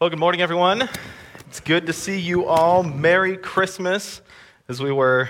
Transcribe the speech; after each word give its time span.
Well, 0.00 0.10
good 0.10 0.18
morning, 0.18 0.40
everyone. 0.40 0.88
It's 1.46 1.60
good 1.60 1.86
to 1.86 1.92
see 1.92 2.18
you 2.18 2.46
all. 2.46 2.82
Merry 2.82 3.36
Christmas, 3.36 4.22
as 4.68 4.82
we 4.82 4.90
were 4.90 5.28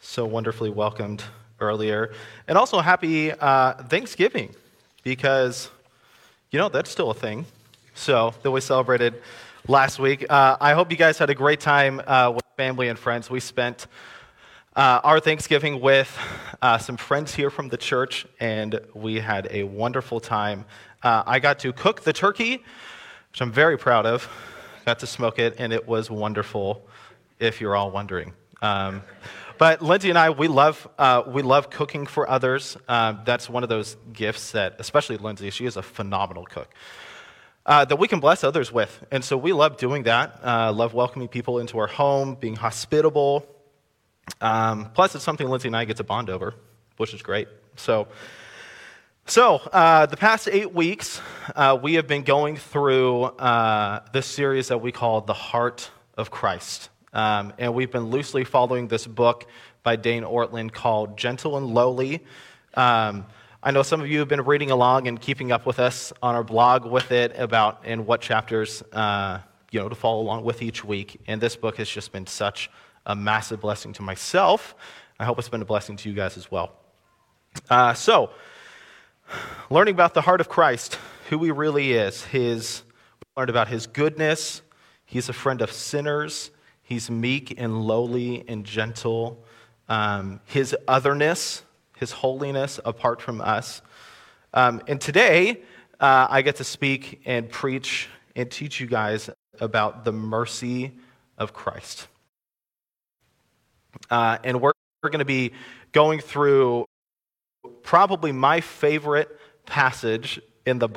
so 0.00 0.24
wonderfully 0.24 0.70
welcomed 0.70 1.24
earlier. 1.58 2.12
And 2.46 2.56
also, 2.56 2.78
happy 2.78 3.32
uh, 3.32 3.72
Thanksgiving, 3.72 4.54
because, 5.02 5.68
you 6.52 6.60
know, 6.60 6.68
that's 6.68 6.90
still 6.90 7.10
a 7.10 7.14
thing. 7.14 7.44
So, 7.96 8.34
that 8.44 8.52
we 8.52 8.60
celebrated 8.60 9.20
last 9.66 9.98
week. 9.98 10.24
Uh, 10.30 10.56
I 10.60 10.72
hope 10.74 10.92
you 10.92 10.96
guys 10.96 11.18
had 11.18 11.28
a 11.28 11.34
great 11.34 11.58
time 11.58 12.00
uh, 12.06 12.30
with 12.36 12.44
family 12.56 12.86
and 12.86 12.96
friends. 12.96 13.28
We 13.28 13.40
spent 13.40 13.88
uh, 14.76 15.00
our 15.02 15.18
Thanksgiving 15.18 15.80
with 15.80 16.16
uh, 16.62 16.78
some 16.78 16.96
friends 16.96 17.34
here 17.34 17.50
from 17.50 17.68
the 17.68 17.76
church, 17.76 18.28
and 18.38 18.78
we 18.94 19.18
had 19.18 19.48
a 19.50 19.64
wonderful 19.64 20.20
time. 20.20 20.66
Uh, 21.02 21.24
I 21.26 21.40
got 21.40 21.58
to 21.58 21.72
cook 21.72 22.02
the 22.02 22.12
turkey 22.12 22.62
which 23.36 23.42
I'm 23.42 23.52
very 23.52 23.76
proud 23.76 24.06
of. 24.06 24.26
Got 24.86 25.00
to 25.00 25.06
smoke 25.06 25.38
it, 25.38 25.56
and 25.58 25.70
it 25.70 25.86
was 25.86 26.10
wonderful, 26.10 26.88
if 27.38 27.60
you're 27.60 27.76
all 27.76 27.90
wondering. 27.90 28.32
Um, 28.62 29.02
but 29.58 29.82
Lindsay 29.82 30.08
and 30.08 30.18
I, 30.18 30.30
we 30.30 30.48
love, 30.48 30.88
uh, 30.98 31.22
we 31.26 31.42
love 31.42 31.68
cooking 31.68 32.06
for 32.06 32.30
others. 32.30 32.78
Uh, 32.88 33.22
that's 33.26 33.50
one 33.50 33.62
of 33.62 33.68
those 33.68 33.98
gifts 34.10 34.52
that, 34.52 34.76
especially 34.78 35.18
Lindsay, 35.18 35.50
she 35.50 35.66
is 35.66 35.76
a 35.76 35.82
phenomenal 35.82 36.46
cook, 36.46 36.72
uh, 37.66 37.84
that 37.84 37.96
we 37.96 38.08
can 38.08 38.20
bless 38.20 38.42
others 38.42 38.72
with. 38.72 39.04
And 39.10 39.22
so 39.22 39.36
we 39.36 39.52
love 39.52 39.76
doing 39.76 40.04
that, 40.04 40.40
uh, 40.42 40.72
love 40.72 40.94
welcoming 40.94 41.28
people 41.28 41.58
into 41.58 41.78
our 41.78 41.88
home, 41.88 42.36
being 42.36 42.56
hospitable. 42.56 43.46
Um, 44.40 44.92
plus, 44.94 45.14
it's 45.14 45.24
something 45.24 45.46
Lindsay 45.46 45.68
and 45.68 45.76
I 45.76 45.84
get 45.84 45.98
to 45.98 46.04
bond 46.04 46.30
over, 46.30 46.54
which 46.96 47.12
is 47.12 47.20
great. 47.20 47.48
So, 47.76 48.08
so, 49.28 49.56
uh, 49.56 50.06
the 50.06 50.16
past 50.16 50.48
eight 50.50 50.72
weeks, 50.72 51.20
uh, 51.56 51.76
we 51.80 51.94
have 51.94 52.06
been 52.06 52.22
going 52.22 52.56
through 52.56 53.24
uh, 53.24 54.00
this 54.12 54.24
series 54.26 54.68
that 54.68 54.80
we 54.80 54.92
call 54.92 55.20
The 55.20 55.34
Heart 55.34 55.90
of 56.16 56.30
Christ. 56.30 56.90
Um, 57.12 57.52
and 57.58 57.74
we've 57.74 57.90
been 57.90 58.10
loosely 58.10 58.44
following 58.44 58.86
this 58.86 59.04
book 59.04 59.46
by 59.82 59.96
Dane 59.96 60.22
Ortlund 60.22 60.72
called 60.72 61.16
Gentle 61.16 61.56
and 61.56 61.66
Lowly. 61.66 62.24
Um, 62.74 63.26
I 63.62 63.72
know 63.72 63.82
some 63.82 64.00
of 64.00 64.06
you 64.08 64.20
have 64.20 64.28
been 64.28 64.44
reading 64.44 64.70
along 64.70 65.08
and 65.08 65.20
keeping 65.20 65.50
up 65.50 65.66
with 65.66 65.80
us 65.80 66.12
on 66.22 66.36
our 66.36 66.44
blog 66.44 66.84
with 66.84 67.10
it 67.10 67.36
about 67.36 67.84
in 67.84 68.06
what 68.06 68.20
chapters, 68.20 68.82
uh, 68.92 69.40
you 69.72 69.80
know, 69.80 69.88
to 69.88 69.96
follow 69.96 70.20
along 70.20 70.44
with 70.44 70.62
each 70.62 70.84
week. 70.84 71.20
And 71.26 71.40
this 71.40 71.56
book 71.56 71.78
has 71.78 71.88
just 71.88 72.12
been 72.12 72.28
such 72.28 72.70
a 73.06 73.16
massive 73.16 73.60
blessing 73.60 73.92
to 73.94 74.02
myself. 74.02 74.76
I 75.18 75.24
hope 75.24 75.38
it's 75.40 75.48
been 75.48 75.62
a 75.62 75.66
blessing 75.66 75.96
to 75.96 76.08
you 76.08 76.14
guys 76.14 76.36
as 76.36 76.48
well. 76.48 76.76
Uh, 77.68 77.92
so, 77.92 78.30
learning 79.70 79.94
about 79.94 80.14
the 80.14 80.20
heart 80.22 80.40
of 80.40 80.48
Christ, 80.48 80.98
who 81.28 81.42
he 81.44 81.50
really 81.50 81.92
is. 81.92 82.24
His, 82.24 82.82
we 83.20 83.40
learned 83.40 83.50
about 83.50 83.68
his 83.68 83.86
goodness. 83.86 84.62
He's 85.04 85.28
a 85.28 85.32
friend 85.32 85.62
of 85.62 85.72
sinners. 85.72 86.50
He's 86.82 87.10
meek 87.10 87.60
and 87.60 87.82
lowly 87.82 88.44
and 88.48 88.64
gentle. 88.64 89.44
Um, 89.88 90.40
his 90.46 90.74
otherness, 90.86 91.62
his 91.96 92.12
holiness 92.12 92.80
apart 92.84 93.20
from 93.20 93.40
us. 93.40 93.82
Um, 94.54 94.82
and 94.86 95.00
today, 95.00 95.62
uh, 96.00 96.26
I 96.30 96.42
get 96.42 96.56
to 96.56 96.64
speak 96.64 97.22
and 97.24 97.48
preach 97.48 98.08
and 98.34 98.50
teach 98.50 98.80
you 98.80 98.86
guys 98.86 99.30
about 99.60 100.04
the 100.04 100.12
mercy 100.12 100.92
of 101.38 101.52
Christ. 101.52 102.06
Uh, 104.10 104.38
and 104.44 104.60
we're, 104.60 104.72
we're 105.02 105.10
going 105.10 105.20
to 105.20 105.24
be 105.24 105.52
going 105.92 106.20
through 106.20 106.86
probably 107.86 108.32
my 108.32 108.60
favorite 108.60 109.38
passage 109.64 110.40
in 110.66 110.80
the 110.80 110.88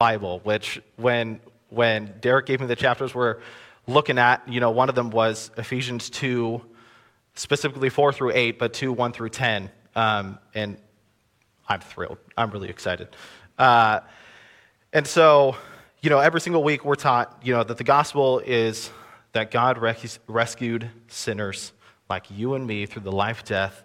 Bible, 0.00 0.40
which 0.42 0.82
when, 0.96 1.40
when 1.70 2.12
Derek 2.20 2.46
gave 2.46 2.60
me 2.60 2.66
the 2.66 2.74
chapters 2.74 3.14
we're 3.14 3.38
looking 3.86 4.18
at, 4.18 4.46
you 4.48 4.58
know, 4.58 4.72
one 4.72 4.88
of 4.88 4.96
them 4.96 5.10
was 5.10 5.52
Ephesians 5.56 6.10
2, 6.10 6.60
specifically 7.36 7.90
4 7.90 8.12
through 8.12 8.32
8, 8.34 8.58
but 8.58 8.74
2, 8.74 8.92
1 8.92 9.12
through 9.12 9.28
10. 9.28 9.70
Um, 9.94 10.40
and 10.52 10.76
I'm 11.68 11.80
thrilled. 11.80 12.18
I'm 12.36 12.50
really 12.50 12.68
excited. 12.68 13.08
Uh, 13.56 14.00
and 14.92 15.06
so, 15.06 15.56
you 16.02 16.10
know, 16.10 16.18
every 16.18 16.40
single 16.40 16.64
week 16.64 16.84
we're 16.84 16.96
taught, 16.96 17.40
you 17.44 17.54
know, 17.54 17.62
that 17.62 17.78
the 17.78 17.84
gospel 17.84 18.40
is 18.40 18.90
that 19.30 19.52
God 19.52 19.78
res- 19.78 20.18
rescued 20.26 20.90
sinners 21.06 21.72
like 22.10 22.26
you 22.32 22.54
and 22.54 22.66
me 22.66 22.84
through 22.86 23.02
the 23.02 23.12
life, 23.12 23.44
death, 23.44 23.84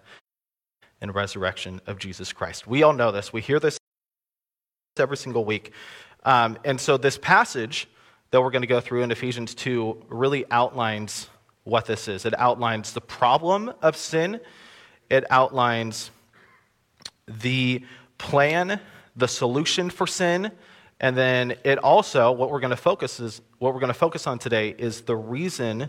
and 1.00 1.14
resurrection 1.14 1.80
of 1.86 1.98
Jesus 1.98 2.32
Christ. 2.32 2.66
We 2.66 2.82
all 2.82 2.92
know 2.92 3.10
this. 3.10 3.32
We 3.32 3.40
hear 3.40 3.60
this 3.60 3.78
every 4.98 5.16
single 5.16 5.44
week. 5.44 5.72
Um, 6.24 6.58
and 6.64 6.80
so, 6.80 6.96
this 6.96 7.18
passage 7.18 7.88
that 8.30 8.40
we're 8.40 8.50
going 8.50 8.62
to 8.62 8.68
go 8.68 8.80
through 8.80 9.02
in 9.02 9.10
Ephesians 9.10 9.54
2 9.54 10.06
really 10.08 10.44
outlines 10.50 11.28
what 11.64 11.86
this 11.86 12.08
is. 12.08 12.24
It 12.24 12.38
outlines 12.38 12.92
the 12.92 13.00
problem 13.00 13.72
of 13.82 13.96
sin, 13.96 14.40
it 15.08 15.24
outlines 15.30 16.10
the 17.26 17.84
plan, 18.18 18.80
the 19.16 19.28
solution 19.28 19.90
for 19.90 20.06
sin, 20.06 20.52
and 21.00 21.16
then 21.16 21.54
it 21.64 21.78
also, 21.78 22.30
what 22.32 22.50
we're 22.50 22.60
going 22.60 22.70
to 22.70 22.76
focus 22.76 23.20
is 23.20 23.40
what 23.58 23.72
we're 23.72 23.80
going 23.80 23.88
to 23.92 23.98
focus 23.98 24.26
on 24.26 24.38
today 24.38 24.74
is 24.76 25.02
the 25.02 25.16
reason 25.16 25.88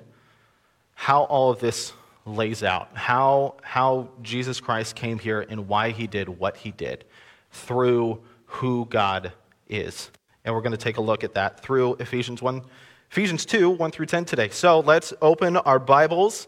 how 0.93 1.23
all 1.23 1.51
of 1.51 1.59
this 1.59 1.93
lays 2.25 2.63
out 2.63 2.89
how, 2.93 3.55
how 3.63 4.09
Jesus 4.21 4.59
Christ 4.59 4.95
came 4.95 5.19
here 5.19 5.41
and 5.41 5.67
why 5.67 5.91
he 5.91 6.07
did 6.07 6.29
what 6.29 6.57
he 6.57 6.71
did 6.71 7.05
through 7.51 8.21
who 8.45 8.85
God 8.85 9.33
is. 9.67 10.11
And 10.43 10.53
we're 10.53 10.61
going 10.61 10.71
to 10.71 10.77
take 10.77 10.97
a 10.97 11.01
look 11.01 11.23
at 11.23 11.33
that 11.35 11.59
through 11.61 11.95
Ephesians 11.95 12.41
1, 12.41 12.61
Ephesians 13.09 13.45
2, 13.45 13.69
1 13.69 13.91
through 13.91 14.05
10 14.05 14.25
today. 14.25 14.49
So 14.49 14.79
let's 14.79 15.13
open 15.21 15.57
our 15.57 15.79
Bibles. 15.79 16.47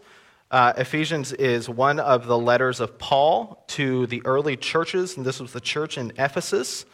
Uh, 0.52 0.74
Ephesians 0.78 1.34
is 1.34 1.68
one 1.68 2.00
of 2.00 2.28
the 2.28 2.38
letters 2.38 2.80
of 2.80 2.98
Paul 3.00 3.64
to 3.70 4.06
the 4.08 4.22
early 4.26 4.56
churches, 4.56 5.18
and 5.18 5.26
this 5.26 5.40
was 5.40 5.52
the 5.52 5.60
church 5.60 5.98
in 5.98 6.14
Ephesus. 6.18 6.86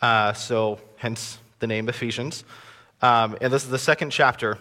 Uh, 0.00 0.32
so, 0.32 0.78
hence 0.96 1.38
the 1.58 1.66
name 1.66 1.88
Ephesians. 1.88 2.44
Um, 3.02 3.36
and 3.40 3.52
this 3.52 3.64
is 3.64 3.70
the 3.70 3.78
second 3.78 4.10
chapter 4.10 4.58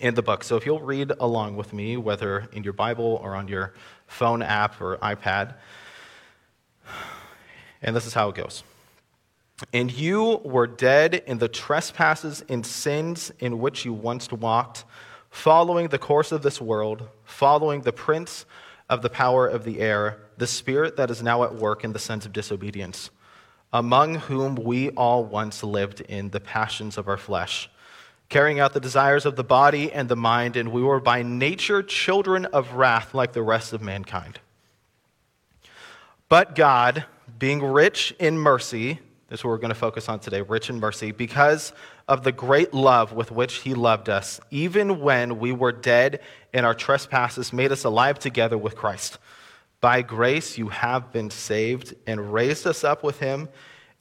in 0.00 0.14
the 0.14 0.22
book. 0.22 0.44
So 0.44 0.56
if 0.56 0.66
you'll 0.66 0.80
read 0.80 1.12
along 1.20 1.56
with 1.56 1.72
me, 1.72 1.96
whether 1.96 2.48
in 2.52 2.64
your 2.64 2.72
Bible 2.72 3.20
or 3.22 3.34
on 3.34 3.48
your 3.48 3.74
phone 4.06 4.42
app 4.42 4.80
or 4.80 4.96
iPad, 4.98 5.54
and 7.82 7.94
this 7.94 8.06
is 8.06 8.14
how 8.14 8.28
it 8.28 8.34
goes. 8.34 8.62
And 9.72 9.92
you 9.92 10.40
were 10.44 10.66
dead 10.66 11.22
in 11.26 11.38
the 11.38 11.48
trespasses 11.48 12.44
and 12.48 12.64
sins 12.64 13.32
in 13.38 13.60
which 13.60 13.84
you 13.84 13.92
once 13.92 14.30
walked, 14.32 14.84
following 15.30 15.88
the 15.88 15.98
course 15.98 16.32
of 16.32 16.42
this 16.42 16.60
world, 16.60 17.08
following 17.24 17.82
the 17.82 17.92
prince 17.92 18.46
of 18.90 19.02
the 19.02 19.10
power 19.10 19.46
of 19.46 19.64
the 19.64 19.80
air, 19.80 20.20
the 20.36 20.46
spirit 20.46 20.96
that 20.96 21.10
is 21.10 21.22
now 21.22 21.44
at 21.44 21.54
work 21.54 21.84
in 21.84 21.92
the 21.92 21.98
sons 21.98 22.26
of 22.26 22.32
disobedience, 22.32 23.10
among 23.72 24.16
whom 24.16 24.54
we 24.56 24.90
all 24.90 25.24
once 25.24 25.62
lived 25.62 26.00
in 26.02 26.30
the 26.30 26.40
passions 26.40 26.98
of 26.98 27.08
our 27.08 27.16
flesh 27.16 27.70
carrying 28.28 28.58
out 28.58 28.72
the 28.72 28.80
desires 28.80 29.26
of 29.26 29.36
the 29.36 29.44
body 29.44 29.92
and 29.92 30.08
the 30.08 30.16
mind, 30.16 30.56
and 30.56 30.72
we 30.72 30.82
were 30.82 31.00
by 31.00 31.22
nature 31.22 31.82
children 31.82 32.46
of 32.46 32.74
wrath 32.74 33.14
like 33.14 33.32
the 33.32 33.42
rest 33.42 33.72
of 33.72 33.82
mankind. 33.82 34.40
But 36.28 36.54
God, 36.54 37.04
being 37.38 37.62
rich 37.62 38.14
in 38.18 38.38
mercy, 38.38 38.98
this 39.28 39.40
is 39.40 39.44
what 39.44 39.50
we're 39.50 39.58
going 39.58 39.68
to 39.70 39.74
focus 39.74 40.08
on 40.08 40.20
today 40.20 40.40
rich 40.40 40.70
in 40.70 40.80
mercy, 40.80 41.12
because 41.12 41.72
of 42.08 42.24
the 42.24 42.32
great 42.32 42.74
love 42.74 43.12
with 43.12 43.30
which 43.30 43.56
He 43.56 43.74
loved 43.74 44.08
us, 44.08 44.40
even 44.50 45.00
when 45.00 45.38
we 45.38 45.52
were 45.52 45.72
dead 45.72 46.20
in 46.52 46.64
our 46.64 46.74
trespasses, 46.74 47.52
made 47.52 47.72
us 47.72 47.84
alive 47.84 48.18
together 48.18 48.58
with 48.58 48.76
Christ. 48.76 49.18
By 49.80 50.02
grace 50.02 50.56
you 50.56 50.68
have 50.68 51.12
been 51.12 51.30
saved 51.30 51.94
and 52.06 52.32
raised 52.32 52.66
us 52.66 52.84
up 52.84 53.02
with 53.02 53.20
Him 53.20 53.48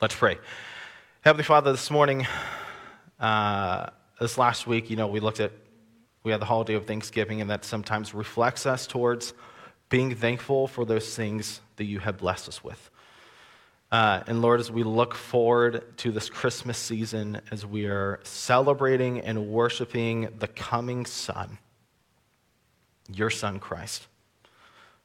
Let's 0.00 0.16
pray. 0.16 0.38
Heavenly 1.20 1.44
Father, 1.44 1.70
this 1.70 1.88
morning, 1.88 2.26
uh, 3.20 3.90
this 4.20 4.36
last 4.36 4.66
week, 4.66 4.90
you 4.90 4.96
know, 4.96 5.06
we 5.06 5.20
looked 5.20 5.38
at, 5.38 5.52
we 6.24 6.32
had 6.32 6.40
the 6.40 6.46
holiday 6.46 6.74
of 6.74 6.84
Thanksgiving, 6.84 7.40
and 7.40 7.48
that 7.48 7.64
sometimes 7.64 8.12
reflects 8.12 8.66
us 8.66 8.88
towards 8.88 9.34
being 9.90 10.12
thankful 10.12 10.66
for 10.66 10.84
those 10.84 11.14
things 11.14 11.60
that 11.76 11.84
you 11.84 12.00
have 12.00 12.18
blessed 12.18 12.48
us 12.48 12.64
with. 12.64 12.90
Uh, 13.92 14.24
and 14.26 14.42
Lord, 14.42 14.58
as 14.58 14.68
we 14.68 14.82
look 14.82 15.14
forward 15.14 15.96
to 15.98 16.10
this 16.10 16.28
Christmas 16.28 16.76
season, 16.76 17.40
as 17.52 17.64
we 17.64 17.86
are 17.86 18.18
celebrating 18.24 19.20
and 19.20 19.46
worshiping 19.46 20.28
the 20.40 20.48
coming 20.48 21.06
Son, 21.06 21.56
your 23.12 23.30
Son, 23.30 23.60
Christ. 23.60 24.08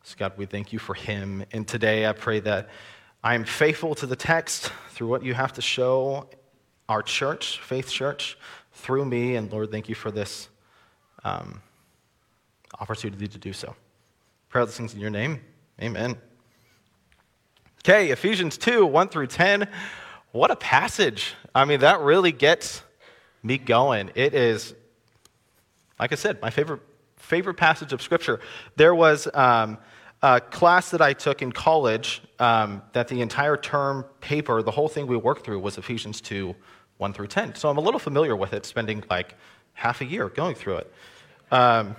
So, 0.02 0.16
God, 0.18 0.34
we 0.36 0.48
thank 0.48 0.74
you 0.74 0.80
for 0.80 0.96
him. 0.96 1.46
And 1.52 1.68
today 1.68 2.08
I 2.08 2.14
pray 2.14 2.40
that 2.40 2.70
I 3.22 3.36
am 3.36 3.44
faithful 3.44 3.96
to 3.96 4.06
the 4.06 4.16
text 4.16 4.72
through 4.92 5.10
what 5.10 5.24
you 5.24 5.34
have 5.34 5.52
to 5.54 5.62
show 5.62 6.30
our 6.88 7.04
church, 7.04 7.60
Faith 7.60 7.90
Church, 7.90 8.38
through 8.72 9.04
me. 9.04 9.36
And 9.36 9.52
Lord, 9.52 9.72
thank 9.72 9.90
you 9.90 9.96
for 9.96 10.10
this 10.10 10.48
um, 11.26 11.62
opportunity 12.80 13.28
to 13.28 13.38
do 13.38 13.52
so. 13.52 13.76
Pray 14.48 14.64
these 14.64 14.78
things 14.78 14.94
in 14.94 15.02
your 15.02 15.10
name. 15.10 15.42
Amen. 15.82 16.16
Okay, 17.84 18.10
Ephesians 18.12 18.58
2 18.58 18.86
1 18.86 19.10
through 19.10 19.28
10. 19.28 19.68
What 20.32 20.50
a 20.50 20.56
passage. 20.56 21.34
I 21.54 21.66
mean, 21.66 21.82
that 21.82 22.00
really 22.00 22.32
gets 22.32 22.84
me 23.44 23.58
going. 23.58 24.12
It 24.16 24.34
is, 24.34 24.74
like 26.00 26.14
I 26.14 26.16
said, 26.16 26.42
my 26.42 26.52
favorite, 26.52 26.82
favorite 27.18 27.56
passage 27.56 27.92
of 27.92 28.02
Scripture. 28.02 28.40
There 28.78 28.96
was 28.96 29.28
um, 29.34 29.78
a 30.22 30.42
class 30.42 30.92
that 30.92 31.02
I 31.02 31.14
took 31.14 31.42
in 31.42 31.52
college 31.52 32.22
um, 32.40 32.82
that 32.94 33.08
the 33.08 33.22
entire 33.22 33.56
term 33.58 34.04
paper, 34.20 34.62
the 34.62 34.72
whole 34.72 34.90
thing 34.90 35.08
we 35.08 35.16
worked 35.16 35.46
through 35.46 35.60
was 35.60 35.78
Ephesians 35.78 36.22
2 36.22 36.56
1 36.98 37.14
through 37.14 37.28
10. 37.28 37.56
So 37.56 37.70
I'm 37.70 37.78
a 37.78 37.82
little 37.82 38.00
familiar 38.00 38.36
with 38.36 38.52
it, 38.52 38.66
spending 38.66 39.04
like 39.10 39.36
half 39.74 40.02
a 40.02 40.06
year 40.06 40.28
going 40.28 40.56
through 40.56 40.78
it. 40.78 40.94
Um, 41.50 41.96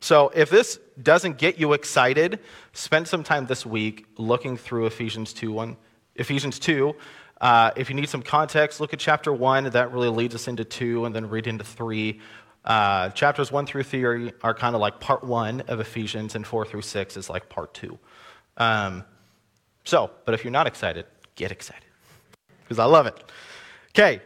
so 0.00 0.30
if 0.34 0.48
this 0.48 0.80
doesn't 1.02 1.36
get 1.36 1.58
you 1.58 1.74
excited, 1.74 2.40
spend 2.72 3.06
some 3.06 3.22
time 3.22 3.44
this 3.44 3.66
week 3.66 4.06
looking 4.16 4.56
through 4.56 4.86
Ephesians 4.86 5.34
2. 5.34 5.52
1, 5.52 5.76
Ephesians 6.16 6.58
2. 6.58 6.96
Uh, 7.42 7.70
if 7.76 7.90
you 7.90 7.96
need 7.96 8.08
some 8.08 8.22
context, 8.22 8.80
look 8.80 8.94
at 8.94 8.98
chapter 8.98 9.32
1. 9.32 9.64
That 9.64 9.92
really 9.92 10.08
leads 10.08 10.34
us 10.34 10.48
into 10.48 10.64
2, 10.64 11.04
and 11.04 11.14
then 11.14 11.28
read 11.28 11.46
into 11.46 11.64
3. 11.64 12.18
Uh, 12.64 13.08
chapters 13.10 13.50
1 13.50 13.66
through 13.66 13.82
3 13.82 14.32
are 14.42 14.54
kind 14.54 14.74
of 14.74 14.80
like 14.80 15.00
part 15.00 15.24
1 15.24 15.62
of 15.62 15.80
Ephesians, 15.80 16.34
and 16.34 16.46
4 16.46 16.64
through 16.66 16.82
6 16.82 17.16
is 17.16 17.30
like 17.30 17.48
part 17.48 17.72
2. 17.74 17.98
Um, 18.56 19.04
so, 19.84 20.10
but 20.24 20.34
if 20.34 20.44
you're 20.44 20.50
not 20.50 20.66
excited, 20.66 21.06
get 21.36 21.50
excited 21.50 21.84
because 22.62 22.78
I 22.78 22.84
love 22.84 23.06
it. 23.06 23.22
Okay, 23.90 24.20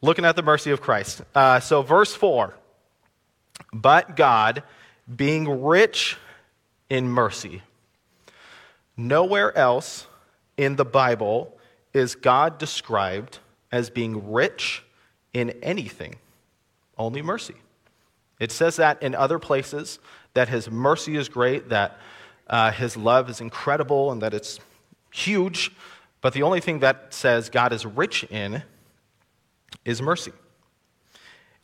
looking 0.00 0.24
at 0.24 0.34
the 0.36 0.42
mercy 0.42 0.70
of 0.70 0.80
Christ. 0.80 1.22
Uh, 1.34 1.60
so, 1.60 1.82
verse 1.82 2.14
4 2.14 2.54
but 3.72 4.16
God, 4.16 4.62
being 5.14 5.62
rich 5.62 6.16
in 6.88 7.08
mercy. 7.08 7.62
Nowhere 8.96 9.56
else 9.56 10.06
in 10.56 10.76
the 10.76 10.84
Bible 10.84 11.56
is 11.92 12.14
God 12.14 12.58
described 12.58 13.38
as 13.72 13.90
being 13.90 14.32
rich 14.32 14.84
in 15.32 15.50
anything, 15.62 16.16
only 16.98 17.22
mercy. 17.22 17.54
It 18.40 18.50
says 18.50 18.76
that 18.76 19.02
in 19.02 19.14
other 19.14 19.38
places, 19.38 19.98
that 20.34 20.48
his 20.48 20.70
mercy 20.70 21.16
is 21.16 21.28
great, 21.28 21.68
that 21.68 21.98
uh, 22.48 22.70
his 22.72 22.96
love 22.96 23.30
is 23.30 23.40
incredible, 23.40 24.12
and 24.12 24.20
that 24.22 24.34
it's 24.34 24.58
huge. 25.12 25.72
But 26.20 26.32
the 26.32 26.42
only 26.42 26.60
thing 26.60 26.80
that 26.80 27.14
says 27.14 27.48
God 27.48 27.72
is 27.72 27.86
rich 27.86 28.24
in 28.24 28.62
is 29.84 30.02
mercy. 30.02 30.32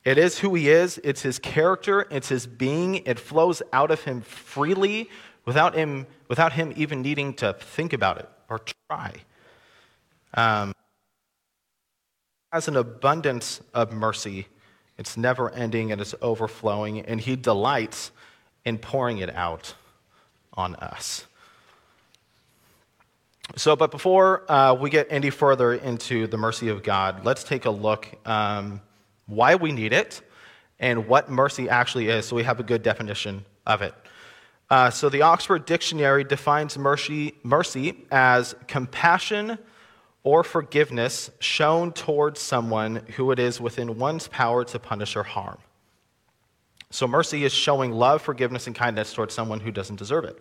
It 0.05 0.17
is 0.17 0.39
who 0.39 0.55
he 0.55 0.71
is, 0.71 0.99
it's 1.05 1.23
his 1.23 1.39
character, 1.39 2.07
it's 2.11 2.29
his 2.29 2.47
being. 2.47 2.97
It 3.07 3.19
flows 3.19 3.63
out 3.73 3.91
of 3.91 4.05
him 4.05 4.23
freely 4.23 5.11
without 5.45 5.75
him, 5.75 6.07
without 6.29 6.55
him 6.55 6.73
even 6.77 7.03
needing 7.03 7.35
to 7.35 7.53
think 7.53 7.93
about 7.93 8.19
it 8.19 8.29
or 8.49 8.61
try. 8.89 9.15
Um, 10.35 10.73
has 12.53 12.67
an 12.67 12.77
abundance 12.77 13.61
of 13.75 13.93
mercy. 13.93 14.47
It's 15.01 15.17
never 15.17 15.51
ending 15.51 15.93
and 15.93 16.01
it's 16.01 16.15
overflowing, 16.21 17.01
and 17.01 17.19
he 17.19 17.35
delights 17.35 18.13
in 18.67 18.77
pouring 18.77 19.17
it 19.17 19.35
out 19.35 19.75
on 20.53 20.75
us. 20.77 21.27
So, 23.57 23.77
but 23.77 23.91
before 23.91 24.45
uh, 24.53 24.75
we 24.75 24.91
get 24.91 25.07
any 25.09 25.31
further 25.31 25.73
into 25.73 26.27
the 26.27 26.37
mercy 26.37 26.69
of 26.69 26.83
God, 26.83 27.25
let's 27.25 27.43
take 27.43 27.65
a 27.65 27.71
look. 27.71 28.09
Um, 28.27 28.83
why 29.25 29.55
we 29.55 29.73
need 29.73 29.95
it, 29.95 30.21
and 30.79 31.09
what 31.09 31.31
mercy 31.31 31.71
actually 31.71 32.09
is, 32.09 32.27
so 32.27 32.37
we 32.37 32.43
have 32.43 32.61
a 32.61 32.63
good 32.63 32.83
definition 32.83 33.47
of 33.67 33.81
it. 33.81 33.95
Uh, 34.69 34.91
so 34.91 35.09
the 35.09 35.23
Oxford 35.23 35.65
Dictionary 35.65 36.25
defines 36.25 36.77
mercy, 36.77 37.35
mercy 37.43 38.05
as 38.11 38.55
compassion 38.69 39.59
or 40.23 40.45
forgiveness 40.45 41.31
shown 41.39 41.93
towards 41.93 42.41
someone 42.41 42.97
who 43.17 43.31
it 43.31 43.39
is 43.39 43.61
within 43.61 43.99
one's 43.99 44.29
power 44.29 44.65
to 44.65 44.79
punish 44.79 45.17
or 45.17 45.23
harm. 45.23 45.59
So 46.91 47.07
mercy 47.07 47.45
is 47.45 47.53
showing 47.53 47.93
love, 47.93 48.21
forgiveness, 48.21 48.67
and 48.67 48.77
kindness 48.77 49.13
towards 49.13 49.33
someone 49.33 49.61
who 49.61 49.71
doesn't 49.71 49.97
deserve 49.97 50.25
it. 50.25 50.39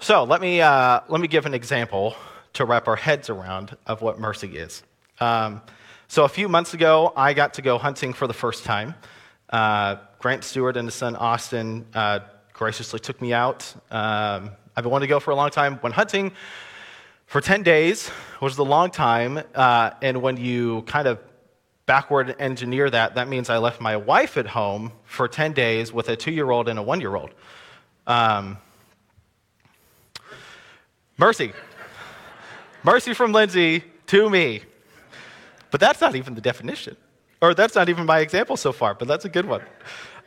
So 0.00 0.24
let 0.24 0.40
me, 0.40 0.60
uh, 0.60 1.00
let 1.08 1.20
me 1.20 1.28
give 1.28 1.46
an 1.46 1.54
example 1.54 2.16
to 2.54 2.64
wrap 2.64 2.88
our 2.88 2.96
heads 2.96 3.30
around 3.30 3.76
of 3.86 4.02
what 4.02 4.18
mercy 4.18 4.56
is. 4.56 4.82
Um, 5.20 5.62
so 6.08 6.24
a 6.24 6.28
few 6.28 6.48
months 6.48 6.74
ago, 6.74 7.12
I 7.16 7.32
got 7.32 7.54
to 7.54 7.62
go 7.62 7.78
hunting 7.78 8.12
for 8.12 8.26
the 8.26 8.34
first 8.34 8.64
time. 8.64 8.94
Uh, 9.48 9.96
Grant 10.18 10.44
Stewart 10.44 10.76
and 10.76 10.88
his 10.88 10.94
son 10.94 11.16
Austin 11.16 11.86
uh, 11.94 12.20
graciously 12.52 12.98
took 12.98 13.22
me 13.22 13.32
out. 13.32 13.72
Um, 13.90 14.50
I've 14.76 14.82
been 14.84 14.90
wanting 14.90 15.06
to 15.06 15.10
go 15.10 15.20
for 15.20 15.30
a 15.30 15.36
long 15.36 15.50
time. 15.50 15.78
Went 15.82 15.94
hunting 15.94 16.32
for 17.32 17.40
10 17.40 17.62
days, 17.62 18.10
which 18.40 18.52
is 18.52 18.58
a 18.58 18.62
long 18.62 18.90
time. 18.90 19.42
Uh, 19.54 19.90
and 20.02 20.20
when 20.20 20.36
you 20.36 20.82
kind 20.82 21.08
of 21.08 21.18
backward 21.86 22.36
engineer 22.38 22.90
that, 22.90 23.14
that 23.14 23.26
means 23.26 23.48
I 23.48 23.56
left 23.56 23.80
my 23.80 23.96
wife 23.96 24.36
at 24.36 24.46
home 24.46 24.92
for 25.06 25.28
10 25.28 25.54
days 25.54 25.94
with 25.94 26.10
a 26.10 26.14
two 26.14 26.30
year 26.30 26.50
old 26.50 26.68
and 26.68 26.78
a 26.78 26.82
one 26.82 27.00
year 27.00 27.16
old. 27.16 27.30
Um, 28.06 28.58
mercy. 31.16 31.54
Mercy 32.84 33.14
from 33.14 33.32
Lindsay 33.32 33.82
to 34.08 34.28
me. 34.28 34.60
But 35.70 35.80
that's 35.80 36.02
not 36.02 36.14
even 36.14 36.34
the 36.34 36.42
definition. 36.42 36.98
Or 37.40 37.54
that's 37.54 37.74
not 37.74 37.88
even 37.88 38.04
my 38.04 38.18
example 38.18 38.58
so 38.58 38.72
far, 38.72 38.92
but 38.92 39.08
that's 39.08 39.24
a 39.24 39.30
good 39.30 39.46
one. 39.46 39.62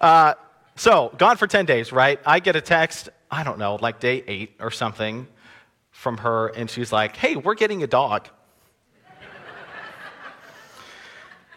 Uh, 0.02 0.34
so, 0.76 1.14
gone 1.20 1.38
for 1.38 1.46
10 1.46 1.68
days, 1.68 1.92
right? 1.92 2.20
I 2.26 2.40
get 2.40 2.56
a 2.56 2.62
text, 2.62 3.10
I 3.30 3.44
don't 3.44 3.60
know, 3.60 3.76
like 3.76 4.00
day 4.00 4.24
eight 4.26 4.56
or 4.60 4.72
something 4.72 5.28
from 5.96 6.18
her, 6.18 6.48
and 6.48 6.70
she's 6.70 6.92
like, 6.92 7.16
hey, 7.16 7.36
we're 7.36 7.56
getting 7.56 7.84
a 7.84 7.88
dog. 7.88 8.28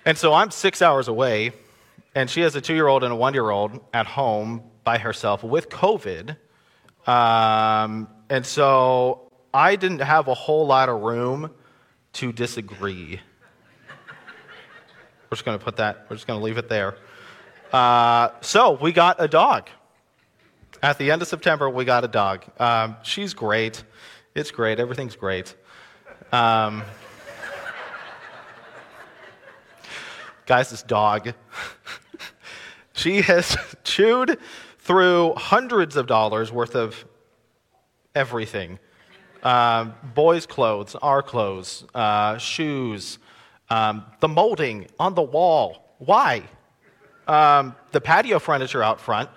and 0.05 0.17
so 0.17 0.33
I'm 0.33 0.51
six 0.51 0.81
hours 0.81 1.09
away, 1.09 1.53
and 2.15 2.31
she 2.31 2.41
has 2.43 2.57
a 2.57 2.61
two 2.61 2.75
year 2.75 2.87
old 2.87 3.05
and 3.05 3.13
a 3.13 3.17
one 3.17 3.35
year 3.35 3.51
old 3.51 3.81
at 3.93 4.07
home 4.07 4.63
by 4.85 4.99
herself 4.99 5.43
with 5.43 5.69
COVID. 5.69 6.37
Um, 7.07 8.09
and 8.31 8.45
so 8.45 9.31
I 9.53 9.77
didn't 9.77 10.01
have 10.01 10.29
a 10.29 10.35
whole 10.35 10.67
lot 10.67 10.89
of 10.89 11.03
room 11.03 11.51
to 12.15 12.33
disagree 12.33 13.21
we're 15.31 15.37
just 15.37 15.45
going 15.45 15.59
to 15.59 15.65
put 15.65 15.77
that, 15.77 16.07
we're 16.09 16.17
just 16.17 16.27
going 16.27 16.41
to 16.41 16.45
leave 16.45 16.57
it 16.57 16.71
there. 16.71 16.97
Uh, 17.71 18.31
so 18.41 18.79
we 18.81 18.93
got 18.93 19.17
a 19.19 19.29
dog. 19.29 19.69
At 20.83 20.97
the 20.97 21.11
end 21.11 21.21
of 21.21 21.29
September, 21.29 21.69
we 21.69 21.85
got 21.85 22.03
a 22.05 22.09
dog. 22.09 22.45
Um, 22.59 22.97
she's 23.03 23.35
great. 23.35 23.85
It's 24.39 24.53
great. 24.53 24.79
Everything's 24.79 25.17
great. 25.17 25.57
Um, 26.31 26.85
guys, 30.47 30.71
this 30.71 30.85
dog, 30.85 31.35
she 32.93 33.23
has 33.23 33.57
chewed 33.83 34.39
through 34.79 35.35
hundreds 35.37 35.97
of 35.97 36.07
dollars 36.07 36.53
worth 36.53 36.77
of 36.77 37.05
everything 38.15 38.79
um, 39.43 39.95
boys' 40.15 40.47
clothes, 40.47 40.95
our 41.03 41.21
clothes, 41.21 41.85
uh, 41.93 42.39
shoes, 42.39 43.19
um, 43.71 44.05
the 44.21 44.29
molding 44.29 44.87
on 45.01 45.17
the 45.17 45.23
wall. 45.23 45.97
Why? 45.99 46.45
Um, 47.27 47.75
the 47.91 48.01
patio 48.01 48.39
furniture 48.39 48.85
out 48.85 49.01
front 49.01 49.31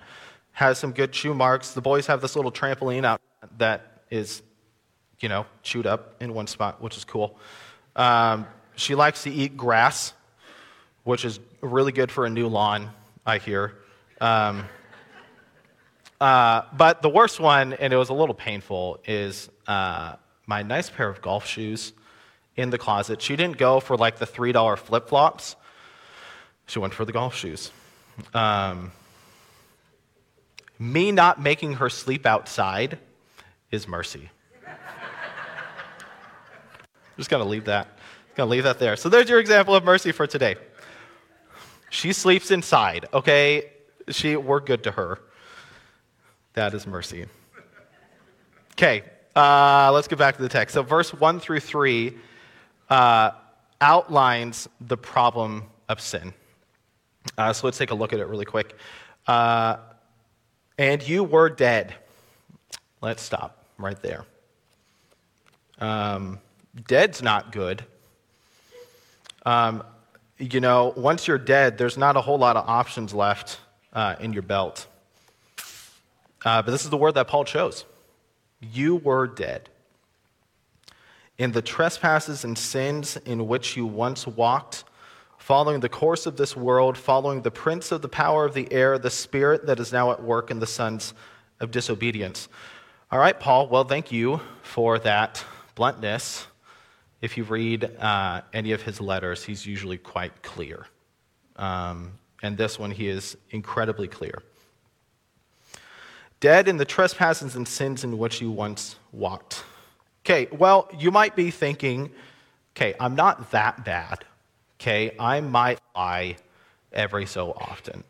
has 0.52 0.78
some 0.78 0.92
good 0.92 1.12
shoe 1.12 1.34
marks. 1.34 1.72
The 1.72 1.82
boys 1.82 2.06
have 2.06 2.20
this 2.20 2.36
little 2.36 2.52
trampoline 2.52 3.04
out 3.04 3.20
that 3.58 4.04
is, 4.08 4.44
you 5.22 5.28
know, 5.28 5.46
chewed 5.62 5.86
up 5.86 6.16
in 6.20 6.34
one 6.34 6.48
spot, 6.48 6.82
which 6.82 6.96
is 6.96 7.04
cool. 7.04 7.38
Um, 7.96 8.46
she 8.74 8.94
likes 8.94 9.22
to 9.22 9.30
eat 9.30 9.56
grass, 9.56 10.12
which 11.04 11.24
is 11.24 11.38
really 11.60 11.92
good 11.92 12.10
for 12.10 12.26
a 12.26 12.30
new 12.30 12.48
lawn, 12.48 12.90
I 13.24 13.38
hear. 13.38 13.74
Um, 14.20 14.64
uh, 16.20 16.62
but 16.76 17.02
the 17.02 17.08
worst 17.08 17.38
one, 17.40 17.72
and 17.72 17.92
it 17.92 17.96
was 17.96 18.08
a 18.08 18.14
little 18.14 18.34
painful, 18.34 18.98
is 19.06 19.48
uh, 19.66 20.16
my 20.46 20.62
nice 20.62 20.90
pair 20.90 21.08
of 21.08 21.22
golf 21.22 21.46
shoes 21.46 21.92
in 22.56 22.70
the 22.70 22.78
closet. 22.78 23.22
She 23.22 23.36
didn't 23.36 23.58
go 23.58 23.78
for 23.80 23.96
like 23.96 24.18
the 24.18 24.26
$3 24.26 24.78
flip 24.78 25.08
flops, 25.08 25.56
she 26.66 26.78
went 26.78 26.94
for 26.94 27.04
the 27.04 27.12
golf 27.12 27.34
shoes. 27.34 27.70
Um, 28.34 28.92
me 30.78 31.12
not 31.12 31.40
making 31.40 31.74
her 31.74 31.88
sleep 31.88 32.26
outside 32.26 32.98
is 33.70 33.86
mercy. 33.86 34.30
Just 37.22 37.30
going 37.30 37.42
to 37.42 37.48
leave 37.48 37.66
that. 37.66 37.86
Going 38.34 38.48
to 38.48 38.50
leave 38.50 38.64
that 38.64 38.80
there. 38.80 38.96
So 38.96 39.08
there's 39.08 39.28
your 39.28 39.38
example 39.38 39.76
of 39.76 39.84
mercy 39.84 40.10
for 40.10 40.26
today. 40.26 40.56
She 41.88 42.12
sleeps 42.12 42.50
inside, 42.50 43.06
okay? 43.14 43.70
She, 44.08 44.34
we're 44.34 44.58
good 44.58 44.82
to 44.84 44.90
her. 44.90 45.20
That 46.54 46.74
is 46.74 46.84
mercy. 46.84 47.26
Okay, 48.72 49.04
uh, 49.36 49.92
let's 49.92 50.08
get 50.08 50.18
back 50.18 50.36
to 50.36 50.42
the 50.42 50.48
text. 50.48 50.74
So, 50.74 50.82
verse 50.82 51.12
1 51.12 51.38
through 51.38 51.60
3 51.60 52.16
uh, 52.88 53.30
outlines 53.80 54.68
the 54.80 54.96
problem 54.96 55.64
of 55.88 56.00
sin. 56.00 56.32
Uh, 57.38 57.52
so, 57.52 57.66
let's 57.66 57.78
take 57.78 57.90
a 57.90 57.94
look 57.94 58.12
at 58.12 58.18
it 58.18 58.26
really 58.26 58.46
quick. 58.46 58.76
Uh, 59.26 59.76
and 60.78 61.06
you 61.06 61.22
were 61.22 61.50
dead. 61.50 61.94
Let's 63.00 63.22
stop 63.22 63.66
right 63.78 64.00
there. 64.00 64.24
Um, 65.78 66.40
dead's 66.86 67.22
not 67.22 67.52
good. 67.52 67.84
Um, 69.44 69.82
you 70.38 70.60
know, 70.60 70.92
once 70.96 71.28
you're 71.28 71.38
dead, 71.38 71.78
there's 71.78 71.96
not 71.96 72.16
a 72.16 72.20
whole 72.20 72.38
lot 72.38 72.56
of 72.56 72.68
options 72.68 73.12
left 73.14 73.60
uh, 73.92 74.16
in 74.20 74.32
your 74.32 74.42
belt. 74.42 74.86
Uh, 76.44 76.62
but 76.62 76.70
this 76.70 76.84
is 76.84 76.90
the 76.90 76.96
word 76.96 77.14
that 77.14 77.28
Paul 77.28 77.44
chose. 77.44 77.84
You 78.60 78.96
were 78.96 79.26
dead. 79.26 79.68
In 81.38 81.52
the 81.52 81.62
trespasses 81.62 82.44
and 82.44 82.56
sins 82.56 83.16
in 83.16 83.46
which 83.48 83.76
you 83.76 83.86
once 83.86 84.26
walked, 84.26 84.84
following 85.38 85.80
the 85.80 85.88
course 85.88 86.26
of 86.26 86.36
this 86.36 86.56
world, 86.56 86.96
following 86.96 87.42
the 87.42 87.50
prince 87.50 87.90
of 87.90 88.02
the 88.02 88.08
power 88.08 88.44
of 88.44 88.54
the 88.54 88.72
air, 88.72 88.98
the 88.98 89.10
spirit 89.10 89.66
that 89.66 89.80
is 89.80 89.92
now 89.92 90.12
at 90.12 90.22
work 90.22 90.50
in 90.50 90.60
the 90.60 90.66
sons 90.66 91.14
of 91.60 91.70
disobedience. 91.70 92.48
All 93.10 93.18
right, 93.18 93.38
Paul, 93.38 93.68
well, 93.68 93.84
thank 93.84 94.12
you 94.12 94.40
for 94.62 94.98
that 95.00 95.44
bluntness. 95.74 96.46
If 97.22 97.38
you 97.38 97.44
read 97.44 97.84
uh, 97.84 98.42
any 98.52 98.72
of 98.72 98.82
his 98.82 99.00
letters, 99.00 99.44
he's 99.44 99.64
usually 99.64 99.96
quite 99.96 100.42
clear. 100.42 100.86
Um, 101.56 102.18
and 102.42 102.58
this 102.58 102.78
one, 102.78 102.90
he 102.90 103.08
is 103.08 103.36
incredibly 103.50 104.08
clear. 104.08 104.42
Dead 106.40 106.66
in 106.66 106.76
the 106.76 106.84
trespasses 106.84 107.54
and 107.54 107.66
sins 107.66 108.02
in 108.02 108.18
which 108.18 108.40
you 108.40 108.50
once 108.50 108.96
walked. 109.12 109.62
Okay, 110.24 110.48
well, 110.50 110.88
you 110.98 111.12
might 111.12 111.36
be 111.36 111.52
thinking, 111.52 112.10
okay, 112.76 112.94
I'm 112.98 113.14
not 113.14 113.52
that 113.52 113.84
bad. 113.84 114.24
Okay, 114.80 115.14
I 115.18 115.40
might 115.40 115.80
lie 115.94 116.36
every 116.92 117.26
so 117.26 117.52
often. 117.52 118.02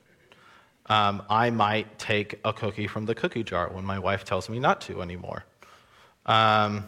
Um, 0.86 1.22
I 1.28 1.50
might 1.50 1.98
take 1.98 2.40
a 2.44 2.52
cookie 2.52 2.86
from 2.86 3.04
the 3.04 3.14
cookie 3.14 3.44
jar 3.44 3.68
when 3.70 3.84
my 3.84 3.98
wife 3.98 4.24
tells 4.24 4.48
me 4.48 4.58
not 4.58 4.80
to 4.82 5.02
anymore. 5.02 5.44
Um, 6.24 6.84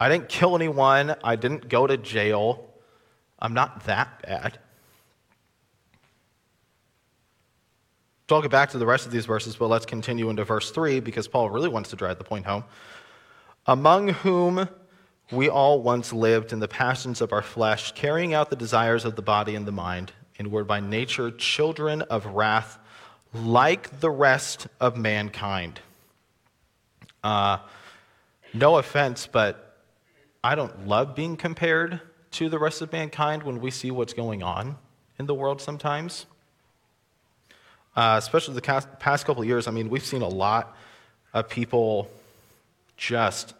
I 0.00 0.08
didn't 0.08 0.28
kill 0.28 0.56
anyone. 0.56 1.14
I 1.22 1.36
didn't 1.36 1.68
go 1.68 1.86
to 1.86 1.96
jail. 1.96 2.68
I'm 3.38 3.54
not 3.54 3.84
that 3.84 4.22
bad. 4.22 4.58
So 8.28 8.36
I'll 8.36 8.42
get 8.42 8.50
back 8.50 8.70
to 8.70 8.78
the 8.78 8.86
rest 8.86 9.04
of 9.04 9.12
these 9.12 9.26
verses, 9.26 9.54
but 9.56 9.68
let's 9.68 9.84
continue 9.84 10.30
into 10.30 10.44
verse 10.44 10.70
3 10.70 11.00
because 11.00 11.28
Paul 11.28 11.50
really 11.50 11.68
wants 11.68 11.90
to 11.90 11.96
drive 11.96 12.16
the 12.16 12.24
point 12.24 12.46
home. 12.46 12.64
Among 13.66 14.08
whom 14.08 14.68
we 15.30 15.48
all 15.48 15.82
once 15.82 16.12
lived 16.12 16.52
in 16.52 16.58
the 16.58 16.68
passions 16.68 17.20
of 17.20 17.32
our 17.32 17.42
flesh, 17.42 17.92
carrying 17.92 18.32
out 18.32 18.50
the 18.50 18.56
desires 18.56 19.04
of 19.04 19.16
the 19.16 19.22
body 19.22 19.54
and 19.54 19.66
the 19.66 19.72
mind, 19.72 20.12
and 20.38 20.50
were 20.50 20.64
by 20.64 20.80
nature 20.80 21.30
children 21.30 22.02
of 22.02 22.26
wrath, 22.26 22.78
like 23.34 24.00
the 24.00 24.10
rest 24.10 24.68
of 24.80 24.96
mankind. 24.96 25.80
Uh, 27.22 27.58
no 28.52 28.76
offense, 28.76 29.26
but 29.26 29.73
I 30.44 30.54
don't 30.54 30.86
love 30.86 31.16
being 31.16 31.36
compared 31.36 32.00
to 32.32 32.48
the 32.48 32.58
rest 32.58 32.82
of 32.82 32.92
mankind 32.92 33.42
when 33.42 33.60
we 33.60 33.72
see 33.72 33.90
what's 33.90 34.12
going 34.12 34.42
on 34.42 34.76
in 35.18 35.26
the 35.26 35.34
world 35.34 35.60
sometimes 35.60 36.26
uh, 37.96 38.16
especially 38.18 38.54
the 38.54 38.62
past 38.62 39.24
couple 39.24 39.44
years, 39.44 39.68
I 39.68 39.70
mean, 39.70 39.88
we've 39.88 40.04
seen 40.04 40.22
a 40.22 40.28
lot 40.28 40.76
of 41.32 41.48
people 41.48 42.10
just 42.96 43.54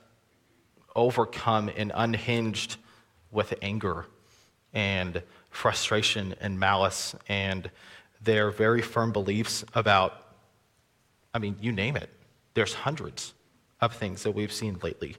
overcome 0.96 1.70
and 1.76 1.92
unhinged 1.94 2.76
with 3.30 3.54
anger 3.62 4.06
and 4.72 5.22
frustration 5.50 6.34
and 6.40 6.58
malice 6.58 7.14
and 7.28 7.70
their 8.22 8.50
very 8.50 8.82
firm 8.82 9.12
beliefs 9.12 9.64
about, 9.74 10.14
I 11.32 11.38
mean, 11.38 11.56
you 11.60 11.70
name 11.70 11.96
it. 11.96 12.10
There's 12.54 12.74
hundreds 12.74 13.34
of 13.80 13.94
things 13.94 14.22
that 14.24 14.32
we've 14.32 14.52
seen 14.52 14.78
lately. 14.82 15.16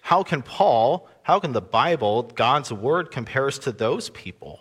How 0.00 0.22
can 0.22 0.42
Paul, 0.42 1.08
how 1.22 1.38
can 1.38 1.52
the 1.52 1.60
Bible, 1.60 2.22
God's 2.22 2.72
word, 2.72 3.10
compares 3.10 3.58
to 3.60 3.72
those 3.72 4.10
people? 4.10 4.60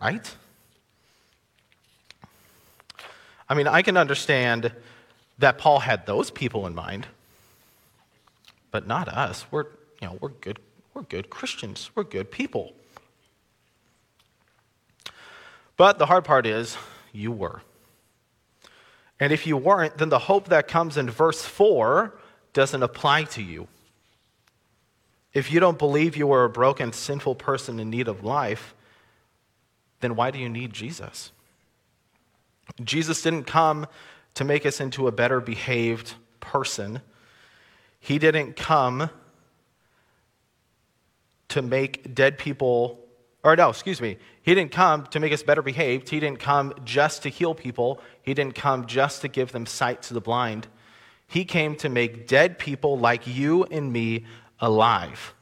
Right? 0.00 0.34
I 3.48 3.54
mean, 3.54 3.66
I 3.66 3.82
can 3.82 3.96
understand 3.96 4.72
that 5.38 5.58
Paul 5.58 5.80
had 5.80 6.06
those 6.06 6.30
people 6.30 6.66
in 6.66 6.74
mind, 6.74 7.06
but 8.70 8.86
not 8.86 9.08
us. 9.08 9.44
We're, 9.50 9.64
you 10.00 10.08
know, 10.08 10.18
we're 10.20 10.28
good, 10.28 10.58
we're 10.94 11.02
good 11.02 11.30
Christians. 11.30 11.90
We're 11.94 12.04
good 12.04 12.30
people. 12.30 12.72
But 15.76 15.98
the 15.98 16.06
hard 16.06 16.24
part 16.24 16.46
is, 16.46 16.76
you 17.12 17.32
were. 17.32 17.62
And 19.18 19.32
if 19.32 19.46
you 19.46 19.56
weren't, 19.56 19.98
then 19.98 20.10
the 20.10 20.18
hope 20.18 20.48
that 20.48 20.68
comes 20.68 20.96
in 20.96 21.10
verse 21.10 21.42
4 21.42 22.14
doesn't 22.52 22.82
apply 22.82 23.24
to 23.24 23.42
you. 23.42 23.66
If 25.32 25.52
you 25.52 25.60
don't 25.60 25.78
believe 25.78 26.16
you 26.16 26.32
are 26.32 26.44
a 26.44 26.50
broken, 26.50 26.92
sinful 26.92 27.36
person 27.36 27.78
in 27.78 27.90
need 27.90 28.08
of 28.08 28.24
life, 28.24 28.74
then 30.00 30.16
why 30.16 30.30
do 30.30 30.38
you 30.38 30.48
need 30.48 30.72
Jesus? 30.72 31.30
Jesus 32.82 33.22
didn't 33.22 33.44
come 33.44 33.86
to 34.34 34.44
make 34.44 34.64
us 34.64 34.80
into 34.80 35.06
a 35.06 35.12
better 35.12 35.40
behaved 35.40 36.14
person. 36.40 37.00
He 37.98 38.18
didn't 38.18 38.56
come 38.56 39.10
to 41.48 41.62
make 41.62 42.14
dead 42.14 42.38
people, 42.38 43.00
or 43.44 43.54
no, 43.56 43.70
excuse 43.70 44.00
me. 44.00 44.16
He 44.42 44.54
didn't 44.54 44.72
come 44.72 45.06
to 45.08 45.20
make 45.20 45.32
us 45.32 45.42
better 45.42 45.62
behaved. 45.62 46.08
He 46.08 46.20
didn't 46.20 46.38
come 46.38 46.72
just 46.84 47.22
to 47.24 47.28
heal 47.28 47.54
people. 47.54 48.00
He 48.22 48.34
didn't 48.34 48.54
come 48.54 48.86
just 48.86 49.20
to 49.22 49.28
give 49.28 49.52
them 49.52 49.66
sight 49.66 50.02
to 50.02 50.14
the 50.14 50.20
blind. 50.20 50.68
He 51.26 51.44
came 51.44 51.76
to 51.76 51.88
make 51.88 52.26
dead 52.26 52.58
people 52.58 52.98
like 52.98 53.26
you 53.26 53.64
and 53.64 53.92
me 53.92 54.24
alive. 54.60 55.34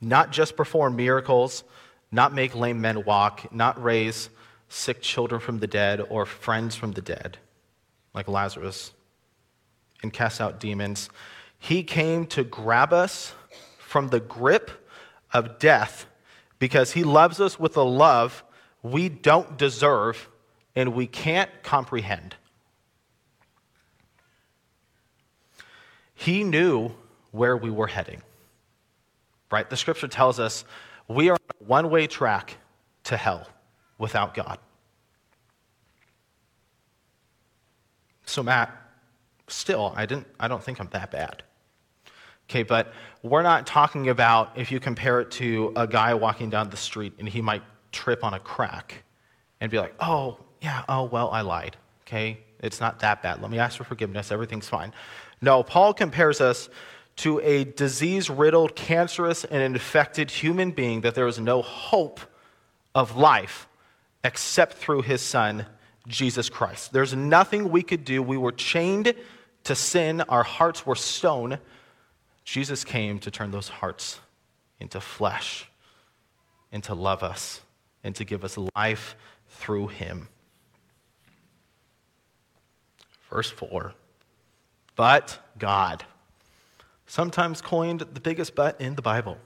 Not 0.00 0.30
just 0.30 0.56
perform 0.56 0.96
miracles, 0.96 1.64
not 2.12 2.34
make 2.34 2.54
lame 2.54 2.80
men 2.80 3.04
walk, 3.04 3.52
not 3.52 3.82
raise 3.82 4.28
sick 4.68 5.00
children 5.00 5.40
from 5.40 5.58
the 5.58 5.66
dead 5.66 6.00
or 6.08 6.26
friends 6.26 6.76
from 6.76 6.92
the 6.92 7.00
dead, 7.00 7.38
like 8.12 8.28
Lazarus, 8.28 8.92
and 10.02 10.12
cast 10.12 10.40
out 10.40 10.60
demons. 10.60 11.08
He 11.58 11.82
came 11.82 12.26
to 12.26 12.44
grab 12.44 12.92
us 12.92 13.34
from 13.78 14.08
the 14.08 14.20
grip 14.20 14.70
of 15.32 15.58
death 15.58 16.06
because 16.58 16.92
he 16.92 17.04
loves 17.04 17.40
us 17.40 17.58
with 17.58 17.76
a 17.76 17.82
love 17.82 18.44
we 18.82 19.08
don't 19.08 19.56
deserve 19.56 20.28
and 20.76 20.94
we 20.94 21.06
can't 21.06 21.50
comprehend. 21.62 22.36
He 26.14 26.44
knew 26.44 26.92
where 27.34 27.56
we 27.56 27.68
were 27.68 27.88
heading. 27.88 28.22
Right? 29.50 29.68
The 29.68 29.76
scripture 29.76 30.06
tells 30.06 30.38
us 30.38 30.64
we 31.08 31.30
are 31.30 31.32
on 31.32 31.38
a 31.60 31.64
one 31.64 31.90
way 31.90 32.06
track 32.06 32.56
to 33.04 33.16
hell 33.16 33.48
without 33.98 34.34
God. 34.34 34.58
So, 38.24 38.42
Matt, 38.42 38.70
still, 39.48 39.92
I, 39.96 40.06
didn't, 40.06 40.28
I 40.38 40.46
don't 40.46 40.62
think 40.62 40.80
I'm 40.80 40.88
that 40.92 41.10
bad. 41.10 41.42
Okay, 42.48 42.62
but 42.62 42.92
we're 43.22 43.42
not 43.42 43.66
talking 43.66 44.10
about 44.10 44.52
if 44.56 44.70
you 44.70 44.78
compare 44.78 45.20
it 45.20 45.30
to 45.32 45.72
a 45.74 45.88
guy 45.88 46.14
walking 46.14 46.50
down 46.50 46.70
the 46.70 46.76
street 46.76 47.14
and 47.18 47.28
he 47.28 47.42
might 47.42 47.62
trip 47.90 48.22
on 48.22 48.34
a 48.34 48.38
crack 48.38 49.02
and 49.60 49.70
be 49.72 49.78
like, 49.78 49.94
oh, 49.98 50.38
yeah, 50.62 50.84
oh, 50.88 51.04
well, 51.04 51.30
I 51.30 51.40
lied. 51.40 51.76
Okay, 52.02 52.38
it's 52.60 52.80
not 52.80 53.00
that 53.00 53.22
bad. 53.22 53.42
Let 53.42 53.50
me 53.50 53.58
ask 53.58 53.76
for 53.76 53.84
forgiveness. 53.84 54.30
Everything's 54.30 54.68
fine. 54.68 54.92
No, 55.40 55.62
Paul 55.62 55.92
compares 55.92 56.40
us 56.40 56.68
to 57.16 57.40
a 57.40 57.64
disease 57.64 58.28
riddled, 58.28 58.74
cancerous, 58.74 59.44
and 59.44 59.62
infected 59.62 60.30
human 60.30 60.72
being 60.72 61.02
that 61.02 61.14
there 61.14 61.26
is 61.26 61.38
no 61.38 61.62
hope 61.62 62.20
of 62.94 63.16
life 63.16 63.68
except 64.24 64.74
through 64.74 65.02
his 65.02 65.20
son, 65.20 65.66
Jesus 66.08 66.48
Christ. 66.48 66.92
There's 66.92 67.14
nothing 67.14 67.70
we 67.70 67.82
could 67.82 68.04
do. 68.04 68.22
We 68.22 68.36
were 68.36 68.52
chained 68.52 69.14
to 69.64 69.74
sin, 69.74 70.20
our 70.22 70.42
hearts 70.42 70.86
were 70.86 70.94
stone. 70.94 71.58
Jesus 72.44 72.84
came 72.84 73.18
to 73.20 73.30
turn 73.30 73.50
those 73.50 73.68
hearts 73.68 74.20
into 74.78 75.00
flesh 75.00 75.70
and 76.70 76.82
to 76.84 76.94
love 76.94 77.22
us 77.22 77.62
and 78.02 78.14
to 78.16 78.24
give 78.24 78.44
us 78.44 78.58
life 78.76 79.16
through 79.48 79.88
him. 79.88 80.28
Verse 83.30 83.50
4 83.50 83.94
But 84.96 85.38
God, 85.58 86.04
sometimes 87.06 87.60
coined 87.60 88.00
the 88.00 88.20
biggest 88.20 88.54
but 88.54 88.80
in 88.80 88.94
the 88.94 89.02
Bible. 89.02 89.38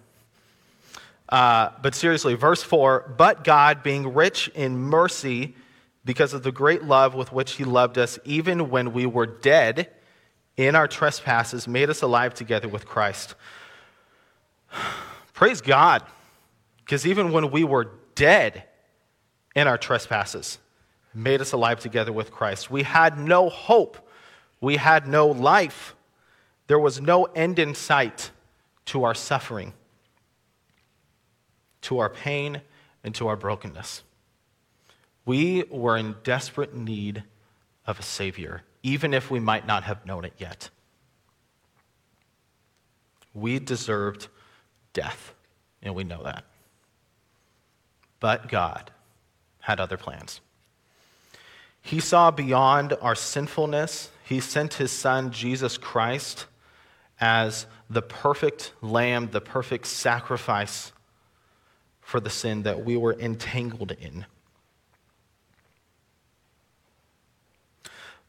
Uh, 1.28 1.70
but 1.82 1.94
seriously, 1.94 2.34
verse 2.34 2.62
4 2.62 3.14
But 3.16 3.44
God, 3.44 3.82
being 3.82 4.14
rich 4.14 4.48
in 4.54 4.76
mercy, 4.78 5.54
because 6.04 6.32
of 6.32 6.42
the 6.42 6.52
great 6.52 6.84
love 6.84 7.14
with 7.14 7.32
which 7.32 7.52
He 7.52 7.64
loved 7.64 7.98
us, 7.98 8.18
even 8.24 8.70
when 8.70 8.92
we 8.92 9.04
were 9.04 9.26
dead 9.26 9.90
in 10.56 10.74
our 10.74 10.88
trespasses, 10.88 11.68
made 11.68 11.90
us 11.90 12.02
alive 12.02 12.34
together 12.34 12.68
with 12.68 12.86
Christ. 12.86 13.34
Praise 15.34 15.60
God, 15.60 16.02
because 16.78 17.06
even 17.06 17.30
when 17.30 17.50
we 17.50 17.62
were 17.62 17.92
dead 18.14 18.64
in 19.54 19.68
our 19.68 19.78
trespasses, 19.78 20.58
made 21.14 21.40
us 21.40 21.52
alive 21.52 21.80
together 21.80 22.12
with 22.12 22.30
Christ. 22.30 22.70
We 22.70 22.82
had 22.82 23.18
no 23.18 23.48
hope, 23.48 23.98
we 24.60 24.76
had 24.76 25.06
no 25.06 25.28
life, 25.28 25.94
there 26.68 26.78
was 26.78 27.00
no 27.00 27.24
end 27.24 27.58
in 27.58 27.74
sight 27.74 28.30
to 28.86 29.04
our 29.04 29.14
suffering 29.14 29.72
to 31.82 31.98
our 31.98 32.10
pain, 32.10 32.60
and 33.04 33.14
to 33.14 33.28
our 33.28 33.36
brokenness. 33.36 34.02
We 35.24 35.64
were 35.70 35.96
in 35.96 36.16
desperate 36.24 36.74
need 36.74 37.22
of 37.86 37.98
a 37.98 38.02
Savior, 38.02 38.62
even 38.82 39.14
if 39.14 39.30
we 39.30 39.40
might 39.40 39.66
not 39.66 39.84
have 39.84 40.04
known 40.04 40.24
it 40.24 40.34
yet. 40.38 40.70
We 43.32 43.58
deserved 43.58 44.28
death, 44.92 45.34
and 45.82 45.94
we 45.94 46.04
know 46.04 46.22
that. 46.24 46.44
But 48.20 48.48
God 48.48 48.90
had 49.60 49.80
other 49.80 49.96
plans. 49.96 50.40
He 51.80 52.00
saw 52.00 52.30
beyond 52.30 52.94
our 53.00 53.14
sinfulness. 53.14 54.10
He 54.24 54.40
sent 54.40 54.74
his 54.74 54.90
son, 54.90 55.30
Jesus 55.30 55.78
Christ, 55.78 56.46
as 57.20 57.66
the 57.90 58.02
perfect 58.02 58.72
lamb, 58.80 59.30
the 59.30 59.40
perfect 59.40 59.86
sacrifice 59.86 60.92
for 62.00 62.20
the 62.20 62.30
sin 62.30 62.62
that 62.62 62.84
we 62.84 62.96
were 62.96 63.12
entangled 63.18 63.92
in. 63.92 64.24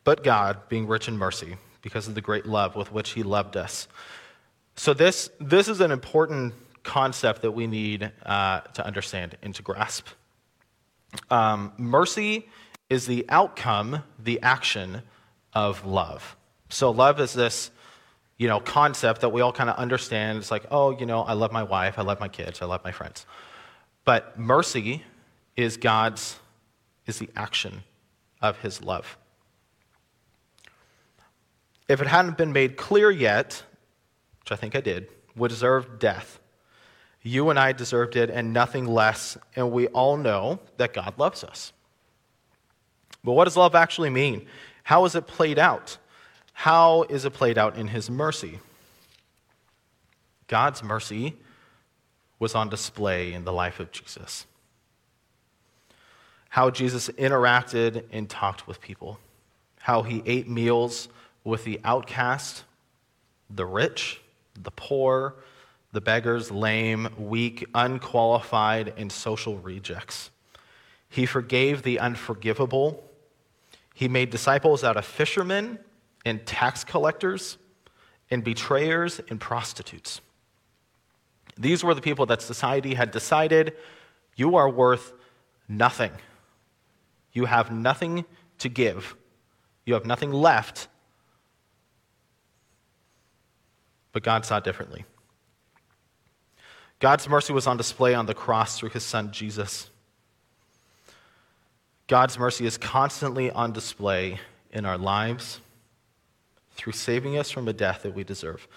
But 0.04 0.24
God, 0.24 0.68
being 0.70 0.88
rich 0.88 1.08
in 1.08 1.18
mercy, 1.18 1.58
because 1.82 2.08
of 2.08 2.16
the 2.16 2.22
great 2.22 2.46
love 2.46 2.76
with 2.76 2.92
which 2.92 3.12
He 3.12 3.24
loved 3.24 3.56
us. 3.56 3.88
So, 4.76 4.94
this, 4.94 5.30
this 5.40 5.68
is 5.68 5.82
an 5.82 5.92
important 5.92 6.54
concept 6.84 7.42
that 7.42 7.52
we 7.52 7.68
need 7.68 8.12
uh, 8.26 8.62
to 8.62 8.86
understand 8.86 9.38
and 9.42 9.54
to 9.56 9.62
grasp. 9.62 10.08
Um, 11.30 11.74
mercy 11.78 12.48
is 12.90 13.06
the 13.06 13.26
outcome, 13.30 14.04
the 14.18 14.42
action 14.42 15.02
of 15.54 15.86
love. 15.86 16.36
So, 16.70 16.92
love 16.92 17.20
is 17.20 17.34
this 17.34 17.72
you 18.40 18.48
know, 18.48 18.60
concept 18.62 19.22
that 19.22 19.30
we 19.30 19.42
all 19.42 19.52
kind 19.52 19.70
of 19.70 19.76
understand. 19.76 20.40
It's 20.40 20.50
like, 20.50 20.66
oh, 20.72 20.98
you 20.98 21.06
know, 21.06 21.22
I 21.22 21.34
love 21.34 21.52
my 21.52 21.62
wife, 21.62 22.00
I 22.00 22.02
love 22.02 22.20
my 22.20 22.30
kids, 22.30 22.62
I 22.62 22.66
love 22.66 22.84
my 22.84 22.92
friends. 22.92 23.28
But 24.06 24.40
mercy 24.40 25.04
is 25.58 25.76
God's, 25.76 26.40
is 27.06 27.20
the 27.20 27.30
action 27.36 27.84
of 28.42 28.58
his 28.60 28.82
love. 28.82 29.18
If 31.90 32.02
it 32.02 32.08
hadn't 32.08 32.38
been 32.38 32.54
made 32.54 32.78
clear 32.78 33.12
yet, 33.12 33.62
which 34.40 34.54
I 34.54 34.56
think 34.56 34.74
I 34.74 34.80
did, 34.80 35.10
we 35.36 35.50
deserved 35.50 36.00
death. 36.00 36.40
You 37.22 37.50
and 37.50 37.60
I 37.60 37.74
deserved 37.74 38.16
it 38.16 38.30
and 38.30 38.54
nothing 38.54 38.86
less, 38.86 39.38
and 39.58 39.70
we 39.72 39.88
all 39.88 40.16
know 40.16 40.60
that 40.78 40.94
God 40.94 41.16
loves 41.18 41.44
us. 41.44 41.74
But 43.22 43.34
what 43.34 43.44
does 43.44 43.58
love 43.58 43.76
actually 43.76 44.10
mean? 44.10 44.48
How 44.84 45.04
is 45.04 45.14
it 45.16 45.28
played 45.28 45.60
out? 45.60 45.98
How 46.60 47.04
is 47.04 47.24
it 47.24 47.32
played 47.32 47.58
out 47.58 47.78
in 47.78 47.88
His 47.88 48.10
mercy? 48.10 48.60
God's 50.48 50.84
mercy 50.84 51.38
was 52.38 52.54
on 52.54 52.68
display 52.68 53.32
in 53.32 53.46
the 53.46 53.54
life 53.54 53.80
of 53.80 53.94
Jesus. 53.94 54.46
How 56.50 56.70
Jesus 56.70 57.08
interacted 57.12 58.04
and 58.12 58.30
talked 58.30 58.68
with 58.68 58.82
people, 58.82 59.20
how 59.80 60.02
he 60.02 60.22
ate 60.26 60.50
meals 60.50 61.08
with 61.46 61.64
the 61.64 61.80
outcast, 61.86 62.66
the 63.50 63.66
rich, 63.66 64.20
the 64.62 64.72
poor, 64.72 65.36
the 65.94 66.02
beggars, 66.02 66.52
lame, 66.52 67.08
weak, 67.18 67.66
unqualified, 67.74 68.94
and 68.98 69.14
social 69.14 69.58
rejects. 69.60 70.30
He 71.08 71.26
forgave 71.26 71.84
the 71.84 72.00
unforgivable. 72.00 73.02
He 73.94 74.10
made 74.10 74.30
disciples 74.30 74.84
out 74.84 74.98
of 74.98 75.06
fishermen 75.06 75.80
and 76.26 76.46
tax 76.46 76.84
collectors 76.84 77.58
and 78.32 78.44
betrayers 78.44 79.20
and 79.30 79.40
prostitutes. 79.40 80.22
These 81.58 81.84
were 81.84 81.94
the 81.94 82.02
people 82.02 82.26
that 82.28 82.42
society 82.42 82.94
had 82.94 83.12
decided 83.12 83.76
you 84.36 84.56
are 84.56 84.70
worth 84.70 85.14
nothing. 85.68 86.12
You 87.34 87.46
have 87.46 87.72
nothing 87.72 88.26
to 88.60 88.70
give, 88.70 89.16
you 89.86 89.94
have 89.94 90.06
nothing 90.06 90.32
left. 90.32 90.88
But 94.12 94.24
God 94.24 94.46
saw 94.46 94.60
differently. 94.60 95.06
God's 97.00 97.30
mercy 97.30 97.54
was 97.54 97.68
on 97.68 97.78
display 97.78 98.14
on 98.14 98.26
the 98.26 98.34
cross 98.34 98.78
through 98.78 98.90
his 98.90 99.04
son 99.04 99.32
Jesus. 99.32 99.90
God's 102.08 102.38
mercy 102.38 102.66
is 102.66 102.78
constantly 102.78 103.52
on 103.52 103.72
display 103.72 104.40
in 104.72 104.86
our 104.86 104.98
lives 104.98 105.62
through 106.80 106.94
saving 106.94 107.38
us 107.38 107.52
from 107.52 107.68
a 107.68 107.74
death 107.74 108.04
that 108.04 108.16
we 108.16 108.24
deserve. 108.24 108.68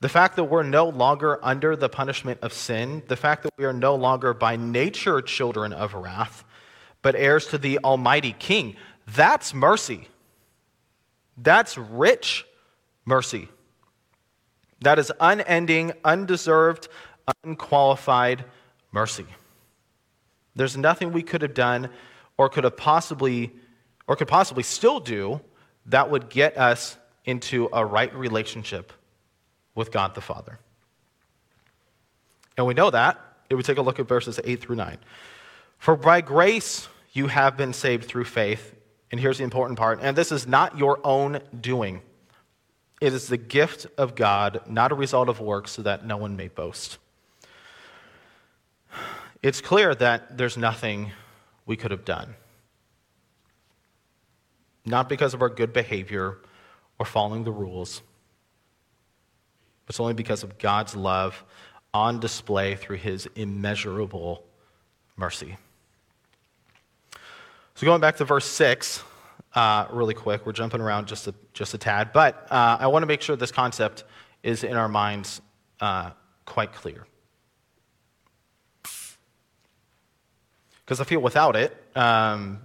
The 0.00 0.08
fact 0.08 0.36
that 0.36 0.44
we're 0.44 0.62
no 0.62 0.88
longer 0.88 1.42
under 1.42 1.74
the 1.74 1.88
punishment 1.88 2.40
of 2.42 2.52
sin, 2.52 3.02
the 3.08 3.16
fact 3.16 3.42
that 3.44 3.54
we 3.56 3.64
are 3.64 3.72
no 3.72 3.94
longer 3.94 4.34
by 4.34 4.56
nature 4.56 5.22
children 5.22 5.72
of 5.72 5.94
wrath, 5.94 6.44
but 7.00 7.14
heirs 7.16 7.46
to 7.48 7.58
the 7.58 7.78
Almighty 7.78 8.34
King, 8.38 8.76
that's 9.06 9.54
mercy. 9.54 10.06
That's 11.38 11.78
rich 11.78 12.44
mercy. 13.06 13.48
That 14.82 14.98
is 14.98 15.10
unending, 15.18 15.92
undeserved, 16.04 16.88
unqualified 17.42 18.44
mercy. 18.92 19.26
There's 20.54 20.76
nothing 20.76 21.12
we 21.12 21.22
could 21.22 21.42
have 21.42 21.54
done 21.54 21.88
or 22.36 22.48
could 22.50 22.64
have 22.64 22.76
possibly 22.76 23.52
or 24.06 24.16
could 24.16 24.28
possibly 24.28 24.62
still 24.62 25.00
do 25.00 25.40
that 25.86 26.10
would 26.10 26.28
get 26.28 26.56
us 26.58 26.96
into 27.26 27.68
a 27.72 27.84
right 27.84 28.14
relationship 28.14 28.92
with 29.74 29.92
God 29.92 30.14
the 30.14 30.20
Father. 30.20 30.58
And 32.56 32.66
we 32.66 32.74
know 32.74 32.90
that 32.90 33.20
if 33.50 33.56
we 33.56 33.62
take 33.62 33.78
a 33.78 33.82
look 33.82 33.98
at 33.98 34.08
verses 34.08 34.40
8 34.42 34.60
through 34.60 34.76
9. 34.76 34.96
For 35.78 35.96
by 35.96 36.20
grace 36.20 36.88
you 37.12 37.26
have 37.26 37.56
been 37.56 37.72
saved 37.72 38.04
through 38.04 38.24
faith. 38.24 38.74
And 39.10 39.20
here's 39.20 39.38
the 39.38 39.44
important 39.44 39.78
part. 39.78 40.00
And 40.02 40.16
this 40.16 40.32
is 40.32 40.46
not 40.46 40.78
your 40.78 41.00
own 41.04 41.40
doing, 41.60 42.02
it 43.00 43.12
is 43.12 43.28
the 43.28 43.36
gift 43.36 43.86
of 43.98 44.14
God, 44.14 44.62
not 44.66 44.90
a 44.90 44.94
result 44.94 45.28
of 45.28 45.38
works, 45.38 45.72
so 45.72 45.82
that 45.82 46.06
no 46.06 46.16
one 46.16 46.34
may 46.36 46.48
boast. 46.48 46.96
It's 49.42 49.60
clear 49.60 49.94
that 49.94 50.38
there's 50.38 50.56
nothing 50.56 51.12
we 51.66 51.76
could 51.76 51.90
have 51.90 52.06
done. 52.06 52.34
Not 54.86 55.08
because 55.08 55.34
of 55.34 55.42
our 55.42 55.50
good 55.50 55.72
behavior 55.72 56.38
or 56.98 57.06
following 57.06 57.44
the 57.44 57.52
rules 57.52 58.02
it's 59.88 60.00
only 60.00 60.14
because 60.14 60.42
of 60.42 60.58
God's 60.58 60.96
love 60.96 61.44
on 61.94 62.20
display 62.20 62.74
through 62.74 62.96
his 62.96 63.28
immeasurable 63.36 64.44
mercy. 65.16 65.56
So, 67.74 67.84
going 67.84 68.00
back 68.00 68.16
to 68.16 68.24
verse 68.24 68.46
6, 68.46 69.02
uh, 69.54 69.86
really 69.90 70.14
quick, 70.14 70.44
we're 70.44 70.52
jumping 70.52 70.80
around 70.80 71.06
just 71.06 71.26
a, 71.28 71.34
just 71.52 71.74
a 71.74 71.78
tad, 71.78 72.12
but 72.12 72.46
uh, 72.50 72.78
I 72.80 72.86
want 72.88 73.02
to 73.02 73.06
make 73.06 73.22
sure 73.22 73.36
this 73.36 73.52
concept 73.52 74.04
is 74.42 74.64
in 74.64 74.76
our 74.76 74.88
minds 74.88 75.40
uh, 75.80 76.10
quite 76.44 76.72
clear. 76.72 77.06
Because 80.84 81.00
I 81.00 81.04
feel 81.04 81.20
without 81.20 81.56
it, 81.56 81.76
um, 81.94 82.60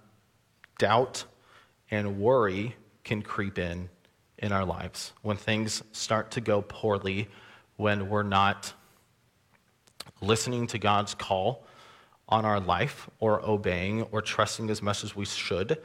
doubt 0.77 1.25
and 1.89 2.19
worry 2.19 2.75
can 3.03 3.21
creep 3.21 3.57
in 3.57 3.89
in 4.41 4.51
our 4.51 4.65
lives, 4.65 5.13
when 5.21 5.37
things 5.37 5.83
start 5.91 6.31
to 6.31 6.41
go 6.41 6.61
poorly, 6.61 7.29
when 7.77 8.09
we're 8.09 8.23
not 8.23 8.73
listening 10.19 10.67
to 10.67 10.79
God's 10.79 11.13
call 11.13 11.65
on 12.27 12.43
our 12.45 12.59
life 12.59 13.09
or 13.19 13.43
obeying 13.45 14.03
or 14.11 14.21
trusting 14.21 14.69
as 14.69 14.81
much 14.81 15.03
as 15.03 15.15
we 15.15 15.25
should, 15.25 15.77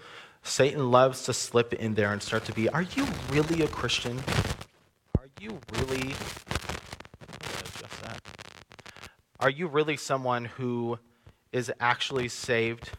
Satan 0.42 0.90
loves 0.90 1.24
to 1.24 1.34
slip 1.34 1.74
in 1.74 1.94
there 1.94 2.12
and 2.12 2.22
start 2.22 2.44
to 2.46 2.52
be, 2.52 2.68
Are 2.68 2.82
you 2.82 3.06
really 3.30 3.62
a 3.62 3.68
Christian? 3.68 4.22
Are 5.18 5.28
you 5.40 5.58
really. 5.78 6.14
Are 9.38 9.50
you 9.50 9.66
really 9.66 9.98
someone 9.98 10.46
who 10.46 10.98
is 11.52 11.70
actually 11.78 12.28
saved 12.28 12.90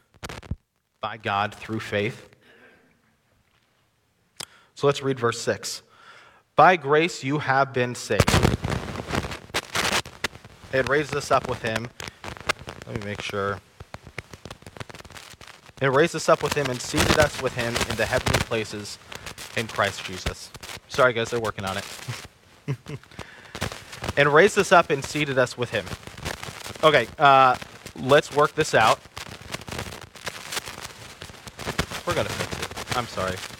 by 1.01 1.17
God 1.17 1.55
through 1.55 1.79
faith? 1.79 2.36
So 4.77 4.85
let's 4.85 5.01
read 5.01 5.19
verse 5.19 5.41
6. 5.41 5.81
By 6.55 6.75
grace 6.75 7.23
you 7.23 7.39
have 7.39 7.73
been 7.73 7.95
saved. 7.95 8.29
It 10.71 10.87
raised 10.87 11.15
us 11.15 11.31
up 11.31 11.49
with 11.49 11.63
him. 11.63 11.89
Let 12.85 12.99
me 12.99 13.03
make 13.03 13.19
sure. 13.23 13.59
It 15.81 15.87
raised 15.87 16.15
us 16.15 16.29
up 16.29 16.43
with 16.43 16.53
him 16.53 16.67
and 16.67 16.79
seated 16.79 17.17
us 17.17 17.41
with 17.41 17.55
him 17.55 17.75
in 17.89 17.95
the 17.95 18.05
heavenly 18.05 18.37
places 18.41 18.99
in 19.55 19.65
Christ 19.65 20.05
Jesus. 20.05 20.51
Sorry, 20.89 21.11
guys, 21.11 21.31
they're 21.31 21.39
working 21.39 21.65
on 21.65 21.77
it. 21.79 21.85
and 24.15 24.31
raised 24.31 24.59
us 24.59 24.71
up 24.71 24.91
and 24.91 25.03
seated 25.03 25.39
us 25.39 25.57
with 25.57 25.71
him. 25.71 25.85
Okay, 26.83 27.07
uh, 27.17 27.57
let's 27.95 28.31
work 28.35 28.53
this 28.53 28.75
out. 28.75 28.99
We're 32.05 32.13
going 32.13 32.27
to 32.27 32.33
fix 32.33 32.91
it. 32.91 32.95
I'm 32.95 33.07
sorry. 33.07 33.56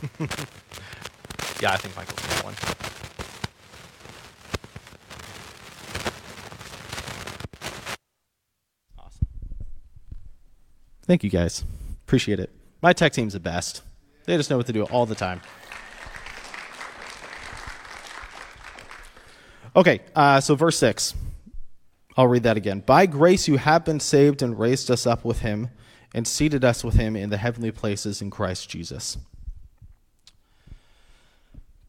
yeah, 1.60 1.72
I 1.72 1.76
think 1.76 1.94
Michael's 1.94 2.20
got 2.20 2.44
one. 2.44 2.54
Awesome. 8.98 9.26
Thank 11.02 11.22
you 11.22 11.28
guys. 11.28 11.64
Appreciate 12.06 12.40
it. 12.40 12.50
My 12.80 12.94
tech 12.94 13.12
team's 13.12 13.34
the 13.34 13.40
best. 13.40 13.82
They 14.24 14.36
just 14.38 14.48
know 14.48 14.56
what 14.56 14.66
to 14.66 14.72
do 14.72 14.84
all 14.84 15.04
the 15.04 15.14
time. 15.14 15.42
Okay, 19.76 20.00
uh, 20.16 20.40
so 20.40 20.54
verse 20.54 20.78
6. 20.78 21.14
I'll 22.16 22.26
read 22.26 22.42
that 22.44 22.56
again. 22.56 22.80
By 22.80 23.06
grace 23.06 23.46
you 23.46 23.56
have 23.58 23.84
been 23.84 24.00
saved 24.00 24.42
and 24.42 24.58
raised 24.58 24.90
us 24.90 25.06
up 25.06 25.24
with 25.24 25.40
him 25.40 25.68
and 26.14 26.26
seated 26.26 26.64
us 26.64 26.82
with 26.82 26.94
him 26.94 27.16
in 27.16 27.30
the 27.30 27.36
heavenly 27.36 27.70
places 27.70 28.20
in 28.20 28.30
Christ 28.30 28.68
Jesus. 28.68 29.18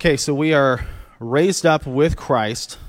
Okay, 0.02 0.18
so 0.18 0.34
we 0.34 0.52
are 0.56 0.84
raised 1.20 1.64
up 1.64 1.86
with 1.86 2.18
Christ 2.18 2.80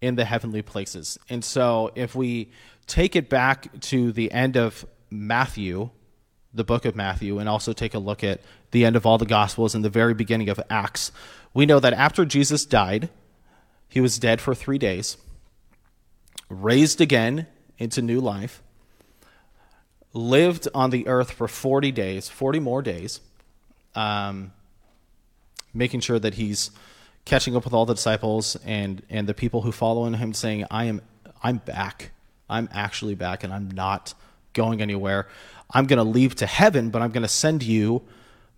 in 0.00 0.16
the 0.16 0.24
heavenly 0.24 0.62
places. 0.62 1.16
And 1.28 1.44
so 1.44 1.92
if 1.94 2.16
we 2.16 2.50
take 2.88 3.14
it 3.14 3.28
back 3.28 3.80
to 3.82 4.10
the 4.10 4.32
end 4.32 4.56
of 4.56 4.84
Matthew, 5.08 5.90
the 6.52 6.64
book 6.64 6.84
of 6.84 6.96
Matthew, 6.96 7.38
and 7.38 7.48
also 7.48 7.72
take 7.72 7.94
a 7.94 8.00
look 8.00 8.24
at 8.24 8.40
the 8.72 8.84
end 8.84 8.96
of 8.96 9.06
all 9.06 9.16
the 9.16 9.26
Gospels 9.26 9.76
and 9.76 9.84
the 9.84 9.88
very 9.88 10.12
beginning 10.12 10.48
of 10.48 10.60
Acts, 10.68 11.12
we 11.54 11.66
know 11.66 11.78
that 11.78 11.92
after 11.92 12.24
Jesus 12.24 12.64
died, 12.64 13.10
he 13.88 14.00
was 14.00 14.18
dead 14.18 14.40
for 14.40 14.52
three 14.52 14.78
days, 14.78 15.18
raised 16.48 17.00
again 17.00 17.46
into 17.78 18.02
new 18.02 18.18
life, 18.18 18.60
lived 20.12 20.66
on 20.74 20.90
the 20.90 21.06
earth 21.06 21.30
for 21.30 21.46
40 21.46 21.92
days, 21.92 22.28
40 22.28 22.58
more 22.58 22.82
days, 22.82 23.20
um, 23.94 24.50
making 25.76 26.00
sure 26.00 26.18
that 26.18 26.34
he's 26.34 26.70
catching 27.24 27.56
up 27.56 27.64
with 27.64 27.74
all 27.74 27.86
the 27.86 27.94
disciples 27.94 28.56
and, 28.64 29.02
and 29.10 29.28
the 29.28 29.34
people 29.34 29.62
who 29.62 29.72
follow 29.72 30.06
in 30.06 30.14
him, 30.14 30.32
saying, 30.32 30.64
I 30.70 30.84
am, 30.84 31.02
I'm 31.42 31.58
back. 31.58 32.12
I'm 32.48 32.68
actually 32.72 33.14
back, 33.14 33.42
and 33.44 33.52
I'm 33.52 33.70
not 33.70 34.14
going 34.52 34.80
anywhere. 34.80 35.26
I'm 35.70 35.86
going 35.86 35.98
to 35.98 36.04
leave 36.04 36.36
to 36.36 36.46
heaven, 36.46 36.90
but 36.90 37.02
I'm 37.02 37.10
going 37.10 37.22
to 37.22 37.28
send 37.28 37.62
you 37.62 38.02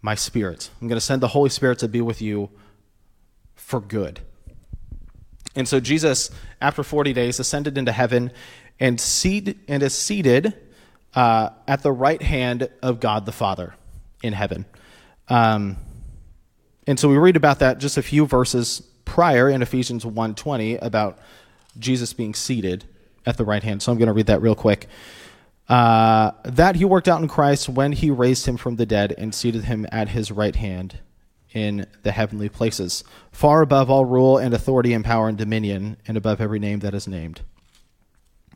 my 0.02 0.14
spirit. 0.14 0.70
I'm 0.80 0.88
going 0.88 0.96
to 0.96 1.04
send 1.04 1.22
the 1.22 1.28
Holy 1.28 1.50
Spirit 1.50 1.78
to 1.80 1.88
be 1.88 2.00
with 2.00 2.20
you 2.20 2.50
for 3.56 3.80
good. 3.80 4.20
And 5.56 5.66
so 5.66 5.80
Jesus, 5.80 6.30
after 6.60 6.82
40 6.82 7.12
days, 7.14 7.40
ascended 7.40 7.78
into 7.78 7.92
heaven 7.92 8.30
and, 8.78 9.00
seat, 9.00 9.58
and 9.66 9.82
is 9.82 9.94
seated 9.94 10.54
uh, 11.14 11.50
at 11.66 11.82
the 11.82 11.90
right 11.90 12.22
hand 12.22 12.68
of 12.82 13.00
God 13.00 13.26
the 13.26 13.32
Father 13.32 13.74
in 14.22 14.34
heaven. 14.34 14.66
Um, 15.28 15.78
and 16.88 16.98
so 16.98 17.06
we 17.06 17.18
read 17.18 17.36
about 17.36 17.58
that 17.58 17.76
just 17.76 17.98
a 17.98 18.02
few 18.02 18.24
verses 18.24 18.80
prior 19.04 19.50
in 19.50 19.60
Ephesians 19.60 20.06
1.20 20.06 20.78
about 20.80 21.18
Jesus 21.78 22.14
being 22.14 22.32
seated 22.32 22.86
at 23.26 23.36
the 23.36 23.44
right 23.44 23.62
hand. 23.62 23.82
So 23.82 23.92
I'm 23.92 23.98
going 23.98 24.06
to 24.06 24.14
read 24.14 24.28
that 24.28 24.40
real 24.40 24.54
quick. 24.54 24.88
Uh, 25.68 26.30
that 26.44 26.76
he 26.76 26.86
worked 26.86 27.06
out 27.06 27.20
in 27.20 27.28
Christ 27.28 27.68
when 27.68 27.92
he 27.92 28.10
raised 28.10 28.46
him 28.46 28.56
from 28.56 28.76
the 28.76 28.86
dead 28.86 29.14
and 29.18 29.34
seated 29.34 29.64
him 29.64 29.86
at 29.92 30.08
his 30.08 30.32
right 30.32 30.56
hand 30.56 30.98
in 31.52 31.86
the 32.04 32.10
heavenly 32.10 32.48
places, 32.48 33.04
far 33.32 33.60
above 33.60 33.90
all 33.90 34.06
rule 34.06 34.38
and 34.38 34.54
authority 34.54 34.94
and 34.94 35.04
power 35.04 35.28
and 35.28 35.36
dominion, 35.36 35.98
and 36.06 36.16
above 36.16 36.40
every 36.40 36.58
name 36.58 36.78
that 36.78 36.94
is 36.94 37.06
named. 37.06 37.42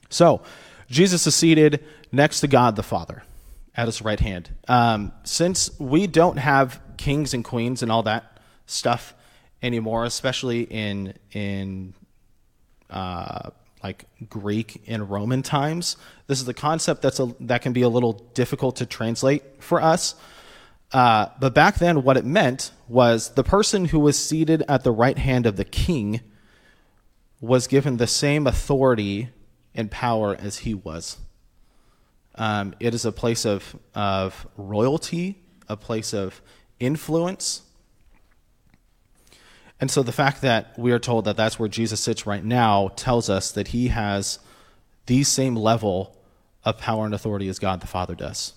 So, 0.09 0.41
Jesus 0.89 1.27
is 1.27 1.35
seated 1.35 1.85
next 2.11 2.41
to 2.41 2.49
God 2.49 2.77
the 2.77 2.83
Father 2.83 3.25
at 3.75 3.89
his 3.89 4.01
right 4.01 4.21
hand. 4.21 4.51
Um, 4.69 5.13
since 5.23 5.79
we 5.79 6.07
don't 6.07 6.39
have 6.39 6.81
kings 7.03 7.35
and 7.35 7.45
queens 7.45 7.83
and 7.83 7.91
all 7.91 8.05
that 8.05 8.39
stuff 8.67 9.15
anymore, 9.61 10.05
especially 10.05 10.63
in 10.63 11.15
in 11.33 11.95
uh, 12.89 13.51
like 13.83 14.05
Greek 14.29 14.83
and 14.87 15.11
Roman 15.11 15.43
times, 15.43 15.97
this 16.29 16.41
is 16.41 16.47
a 16.47 16.55
concept 16.55 17.03
that's 17.03 17.19
a, 17.19 17.35
that 17.41 17.63
can 17.63 17.73
be 17.73 17.83
a 17.83 17.89
little 17.89 18.13
difficult 18.35 18.77
to 18.77 18.87
translate 18.87 19.43
for 19.59 19.83
us. 19.83 20.15
Uh, 20.93 21.27
but 21.41 21.55
back 21.55 21.79
then, 21.79 22.05
what 22.05 22.17
it 22.17 22.25
meant 22.25 22.71
was 22.87 23.31
the 23.31 23.43
person 23.43 23.87
who 23.87 23.99
was 23.99 24.17
seated 24.17 24.63
at 24.69 24.85
the 24.85 24.93
right 24.93 25.19
hand 25.19 25.47
of 25.47 25.57
the 25.57 25.65
king 25.65 26.21
was 27.41 27.67
given 27.67 27.97
the 27.97 28.07
same 28.07 28.47
authority 28.47 29.31
and 29.75 29.91
power 29.91 30.37
as 30.39 30.59
he 30.59 30.75
was. 30.75 31.17
Um, 32.37 32.75
it 32.79 32.95
is 32.95 33.05
a 33.05 33.13
place 33.13 33.45
of, 33.45 33.77
of 33.95 34.47
royalty, 34.57 35.43
a 35.69 35.77
place 35.77 36.15
of 36.15 36.41
influence. 36.83 37.63
And 39.81 39.91
so 39.91 40.03
the 40.03 40.13
fact 40.13 40.43
that 40.43 40.79
we 40.79 40.93
are 40.93 40.99
told 40.99 41.25
that 41.25 41.37
that's 41.37 41.59
where 41.59 41.69
Jesus 41.69 42.01
sits 42.01 42.27
right 42.27 42.45
now 42.45 42.89
tells 42.97 43.31
us 43.31 43.51
that 43.53 43.69
he 43.69 43.89
has 43.89 44.39
the 45.07 45.25
same 45.25 45.57
level 45.57 46.17
of 46.65 46.79
power 46.79 47.05
and 47.05 47.15
authority 47.15 47.49
as 47.49 47.59
God 47.59 47.81
the 47.81 47.87
Father 47.87 48.15
does. 48.15 48.55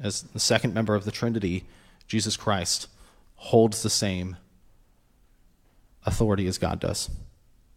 As 0.00 0.22
the 0.22 0.38
second 0.38 0.74
member 0.74 0.94
of 0.94 1.04
the 1.04 1.10
Trinity, 1.10 1.64
Jesus 2.06 2.36
Christ 2.36 2.88
holds 3.36 3.82
the 3.82 3.90
same 3.90 4.36
authority 6.04 6.46
as 6.46 6.58
God 6.58 6.80
does. 6.80 7.10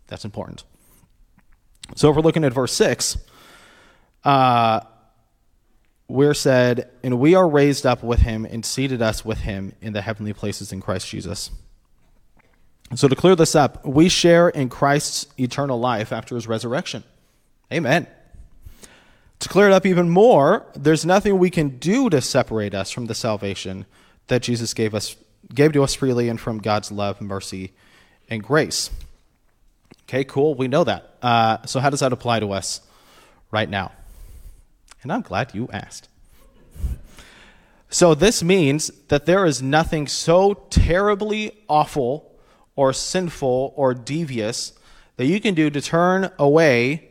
That's 0.07 0.25
important. 0.25 0.63
So 1.95 2.09
if 2.09 2.15
we're 2.15 2.21
looking 2.21 2.43
at 2.43 2.53
verse 2.53 2.73
6, 2.73 3.17
uh, 4.23 4.81
we're 6.11 6.33
said, 6.33 6.89
and 7.03 7.19
we 7.19 7.35
are 7.35 7.47
raised 7.47 7.85
up 7.85 8.03
with 8.03 8.19
him 8.19 8.45
and 8.45 8.65
seated 8.65 9.01
us 9.01 9.23
with 9.23 9.39
him 9.39 9.73
in 9.81 9.93
the 9.93 10.01
heavenly 10.01 10.33
places 10.33 10.71
in 10.71 10.81
Christ 10.81 11.07
Jesus. 11.07 11.51
So 12.95 13.07
to 13.07 13.15
clear 13.15 13.35
this 13.35 13.55
up, 13.55 13.85
we 13.85 14.09
share 14.09 14.49
in 14.49 14.67
Christ's 14.67 15.27
eternal 15.39 15.79
life 15.79 16.11
after 16.11 16.35
his 16.35 16.47
resurrection. 16.47 17.05
Amen. 17.71 18.07
To 19.39 19.49
clear 19.49 19.67
it 19.67 19.73
up 19.73 19.85
even 19.85 20.09
more, 20.09 20.65
there's 20.75 21.05
nothing 21.05 21.39
we 21.39 21.49
can 21.49 21.77
do 21.79 22.09
to 22.09 22.19
separate 22.19 22.75
us 22.75 22.91
from 22.91 23.05
the 23.05 23.15
salvation 23.15 23.85
that 24.27 24.41
Jesus 24.41 24.73
gave 24.73 24.93
us 24.93 25.15
gave 25.53 25.73
to 25.73 25.83
us 25.83 25.95
freely 25.95 26.29
and 26.29 26.39
from 26.39 26.59
God's 26.59 26.91
love, 26.91 27.19
mercy, 27.19 27.71
and 28.29 28.43
grace. 28.43 28.89
Okay, 30.03 30.23
cool. 30.23 30.55
We 30.55 30.67
know 30.67 30.83
that. 30.83 31.15
Uh, 31.21 31.65
so 31.65 31.79
how 31.79 31.89
does 31.89 32.01
that 32.01 32.13
apply 32.13 32.41
to 32.41 32.51
us 32.51 32.81
right 33.49 33.69
now? 33.69 33.91
And 35.03 35.11
I'm 35.11 35.21
glad 35.21 35.53
you 35.53 35.67
asked. 35.71 36.09
So 37.89 38.15
this 38.15 38.41
means 38.41 38.87
that 39.09 39.25
there 39.25 39.45
is 39.45 39.61
nothing 39.61 40.07
so 40.07 40.53
terribly 40.69 41.51
awful 41.67 42.31
or 42.75 42.93
sinful 42.93 43.73
or 43.75 43.93
devious 43.93 44.73
that 45.17 45.25
you 45.25 45.41
can 45.41 45.53
do 45.53 45.69
to 45.69 45.81
turn 45.81 46.31
away 46.39 47.09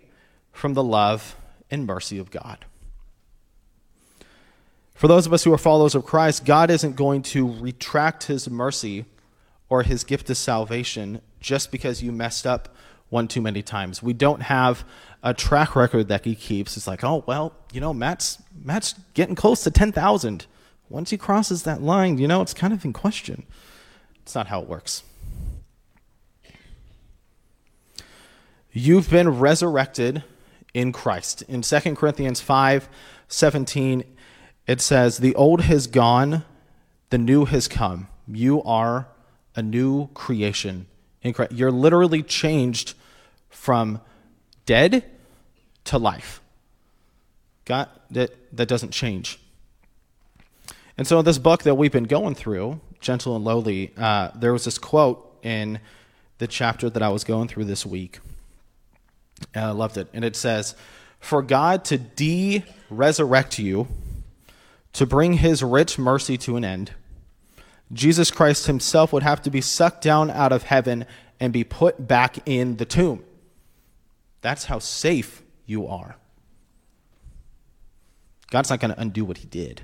from 0.53 0.75
the 0.75 0.83
love 0.83 1.37
and 1.71 1.87
mercy 1.87 2.19
of 2.19 2.31
God. 2.31 2.65
For 4.95 5.09
those 5.09 5.27
of 5.27 5.33
us 5.33 5.45
who 5.45 5.53
are 5.53 5.59
followers 5.59 5.95
of 5.95 6.05
Christ, 6.05 6.45
God 6.45 6.71
isn't 6.71 6.97
going 6.97 7.23
to 7.23 7.51
retract 7.61 8.25
his 8.25 8.49
mercy 8.51 9.05
or 9.69 9.83
his 9.83 10.05
gift 10.05 10.29
of 10.31 10.37
salvation 10.37 11.21
just 11.41 11.71
because 11.71 12.03
you 12.03 12.13
messed 12.13 12.47
up 12.47 12.75
one 13.11 13.29
too 13.29 13.43
many 13.43 13.63
times. 13.63 14.03
We 14.03 14.13
don't 14.13 14.43
have 14.43 14.85
a 15.23 15.35
track 15.35 15.77
record 15.77 16.09
that 16.09 16.25
he 16.25 16.35
keeps. 16.35 16.77
It's 16.77 16.87
like, 16.87 17.05
oh 17.05 17.25
well, 17.27 17.55
you 17.73 17.81
know, 17.81 17.93
Matt's 17.93 18.43
Matt's 18.65 18.95
getting 19.15 19.35
close 19.35 19.63
to 19.65 19.71
ten 19.71 19.93
thousand. 19.93 20.47
Once 20.89 21.11
he 21.11 21.17
crosses 21.17 21.63
that 21.63 21.83
line, 21.83 22.19
you 22.19 22.27
know, 22.27 22.43
it's 22.43 22.55
kind 22.55 22.73
of 22.73 22.85
in 22.85 22.93
question. 22.93 23.45
It's 24.23 24.35
not 24.35 24.49
how 24.49 24.61
it 24.61 24.69
works. 24.69 25.05
You've 28.73 29.11
been 29.11 29.29
resurrected 29.29 30.23
in 30.75 30.93
Christ. 30.93 31.43
In 31.43 31.63
2 31.63 31.95
Corinthians 31.97 32.41
5 32.41 32.89
17, 33.29 34.05
it 34.67 34.81
says, 34.81 35.19
The 35.19 35.35
old 35.35 35.63
has 35.63 35.87
gone, 35.87 36.45
the 37.11 37.19
new 37.19 37.45
has 37.45 37.69
come. 37.69 38.09
You 38.29 38.63
are 38.63 39.09
a 39.57 39.63
new 39.63 40.09
creation 40.15 40.87
in 41.23 41.33
Christ. 41.33 41.53
You're 41.53 41.73
literally 41.73 42.23
changed 42.23 42.95
from 43.61 44.01
dead 44.65 45.05
to 45.85 45.99
life. 45.99 46.41
God, 47.67 47.91
that, 48.11 48.31
that 48.57 48.67
doesn't 48.67 48.91
change. 48.91 49.39
And 50.97 51.07
so, 51.07 51.19
in 51.19 51.27
this 51.27 51.37
book 51.37 51.65
that 51.65 51.75
we've 51.75 51.93
been 51.93 52.05
going 52.05 52.35
through, 52.35 52.81
Gentle 53.01 53.37
and 53.37 53.45
Lowly, 53.45 53.93
uh, 53.99 54.31
there 54.35 54.55
was 54.55 54.65
this 54.65 54.79
quote 54.79 55.39
in 55.43 55.79
the 56.39 56.47
chapter 56.47 56.89
that 56.89 57.03
I 57.03 57.11
was 57.11 57.23
going 57.23 57.49
through 57.49 57.67
this 57.67 57.85
week. 57.85 58.21
And 59.55 59.67
I 59.67 59.71
loved 59.73 59.99
it. 59.99 60.09
And 60.15 60.25
it 60.25 60.37
says, 60.37 60.75
For 61.19 61.43
God 61.43 61.85
to 61.85 61.99
de 61.99 62.65
resurrect 62.89 63.59
you, 63.59 63.89
to 64.95 65.05
bring 65.05 65.35
his 65.35 65.63
rich 65.63 65.99
mercy 65.99 66.39
to 66.39 66.57
an 66.57 66.65
end, 66.65 66.93
Jesus 67.93 68.31
Christ 68.31 68.69
himself 68.69 69.13
would 69.13 69.23
have 69.23 69.43
to 69.43 69.51
be 69.51 69.61
sucked 69.61 70.03
down 70.03 70.31
out 70.31 70.51
of 70.51 70.63
heaven 70.63 71.05
and 71.39 71.53
be 71.53 71.63
put 71.63 72.09
back 72.09 72.39
in 72.47 72.79
the 72.79 72.87
tomb. 72.87 73.23
That's 74.41 74.65
how 74.65 74.79
safe 74.79 75.43
you 75.67 75.87
are. 75.87 76.17
God's 78.51 78.71
not 78.71 78.81
going 78.81 78.93
to 78.93 79.01
undo 79.01 79.25
what 79.25 79.39
he 79.39 79.47
did. 79.47 79.83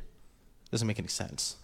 Doesn't 0.71 0.87
make 0.87 0.99
any 0.99 1.09
sense. 1.09 1.57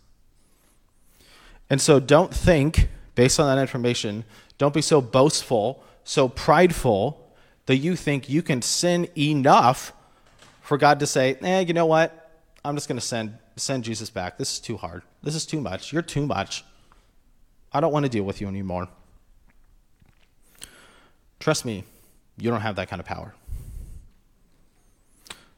And 1.68 1.80
so 1.80 1.98
don't 1.98 2.32
think, 2.32 2.88
based 3.14 3.40
on 3.40 3.54
that 3.54 3.60
information, 3.60 4.24
don't 4.58 4.74
be 4.74 4.82
so 4.82 5.00
boastful, 5.00 5.82
so 6.04 6.28
prideful 6.28 7.18
that 7.66 7.76
you 7.76 7.96
think 7.96 8.28
you 8.28 8.42
can 8.42 8.62
sin 8.62 9.08
enough 9.16 9.92
for 10.60 10.76
God 10.76 11.00
to 11.00 11.06
say, 11.06 11.36
eh, 11.42 11.60
you 11.60 11.74
know 11.74 11.86
what? 11.86 12.30
I'm 12.64 12.76
just 12.76 12.88
going 12.88 12.98
to 12.98 13.04
send, 13.04 13.36
send 13.56 13.84
Jesus 13.84 14.10
back. 14.10 14.38
This 14.38 14.54
is 14.54 14.60
too 14.60 14.76
hard. 14.76 15.02
This 15.22 15.34
is 15.34 15.46
too 15.46 15.60
much. 15.60 15.92
You're 15.92 16.02
too 16.02 16.26
much. 16.26 16.64
I 17.72 17.80
don't 17.80 17.92
want 17.92 18.04
to 18.04 18.10
deal 18.10 18.24
with 18.24 18.40
you 18.40 18.48
anymore. 18.48 18.88
Trust 21.40 21.64
me, 21.64 21.84
you 22.36 22.50
don't 22.50 22.60
have 22.60 22.76
that 22.76 22.88
kind 22.88 23.00
of 23.00 23.06
power. 23.06 23.34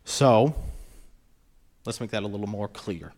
So, 0.04 0.54
let's 1.87 2.00
make 2.00 2.10
that 2.10 2.22
a 2.22 2.26
little 2.26 2.46
more 2.46 2.68
clear. 2.68 3.12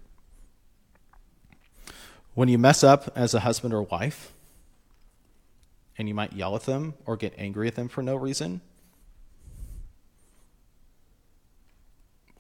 When 2.35 2.49
you 2.49 2.59
mess 2.59 2.85
up 2.85 3.11
as 3.17 3.35
a 3.35 3.41
husband 3.41 3.73
or 3.75 3.83
wife, 3.83 4.33
and 5.99 6.09
you 6.09 6.15
might 6.15 6.33
yell 6.33 6.55
at 6.55 6.63
them 6.63 6.95
or 7.07 7.17
get 7.17 7.35
angry 7.39 7.67
at 7.67 7.75
them 7.75 7.89
for 7.89 8.03
no 8.03 8.15
reason, 8.15 8.61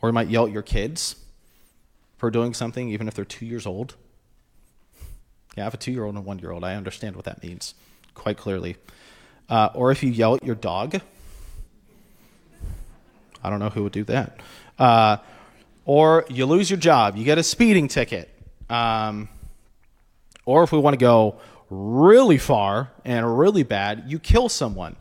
or 0.00 0.10
you 0.10 0.12
might 0.12 0.28
yell 0.28 0.46
at 0.46 0.52
your 0.52 0.62
kids 0.62 1.16
for 2.18 2.30
doing 2.30 2.54
something, 2.54 2.90
even 2.90 3.08
if 3.08 3.14
they're 3.14 3.24
two 3.24 3.46
years 3.46 3.66
old. 3.66 3.94
Yeah, 5.56 5.62
I 5.62 5.64
have 5.64 5.74
a 5.74 5.78
two 5.78 5.92
year 5.92 6.04
old 6.04 6.14
and 6.14 6.24
a 6.24 6.26
one 6.26 6.38
year 6.38 6.52
old. 6.52 6.64
I 6.64 6.74
understand 6.74 7.16
what 7.16 7.24
that 7.24 7.42
means 7.42 7.74
quite 8.14 8.36
clearly. 8.36 8.76
Uh, 9.48 9.68
or 9.74 9.90
if 9.90 10.02
you 10.02 10.10
yell 10.10 10.34
at 10.34 10.44
your 10.44 10.54
dog, 10.54 11.00
I 13.42 13.50
don't 13.50 13.60
know 13.60 13.70
who 13.70 13.84
would 13.84 13.92
do 13.92 14.04
that. 14.04 14.40
Uh, 14.78 15.18
or 15.84 16.24
you 16.28 16.46
lose 16.46 16.68
your 16.68 16.78
job, 16.78 17.16
you 17.16 17.24
get 17.24 17.38
a 17.38 17.42
speeding 17.42 17.86
ticket. 17.88 18.28
Um, 18.68 19.28
or 20.44 20.64
if 20.64 20.72
we 20.72 20.78
want 20.78 20.94
to 20.94 20.98
go 20.98 21.36
really 21.70 22.38
far 22.38 22.90
and 23.04 23.38
really 23.38 23.62
bad, 23.62 24.04
you 24.06 24.18
kill 24.18 24.48
someone, 24.48 24.96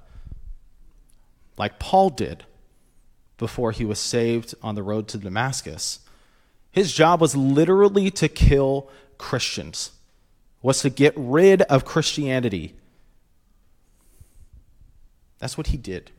like 1.58 1.79
Paul 1.79 2.10
did 2.10 2.43
before 3.38 3.71
he 3.71 3.84
was 3.84 3.99
saved 3.99 4.55
on 4.62 4.75
the 4.75 4.84
road 4.84 5.08
to 5.10 5.17
Damascus. 5.17 5.99
His 6.71 6.93
job 6.93 7.21
was 7.21 7.36
literally 7.36 8.12
to 8.12 8.27
kill 8.27 8.89
Christians, 9.17 9.91
was 10.62 10.81
to 10.81 10.89
get 10.89 11.13
rid 11.15 11.62
of 11.63 11.86
Christianity. 11.86 12.75
That's 15.39 15.58
what 15.58 15.67
he 15.67 15.78
did. 15.78 16.12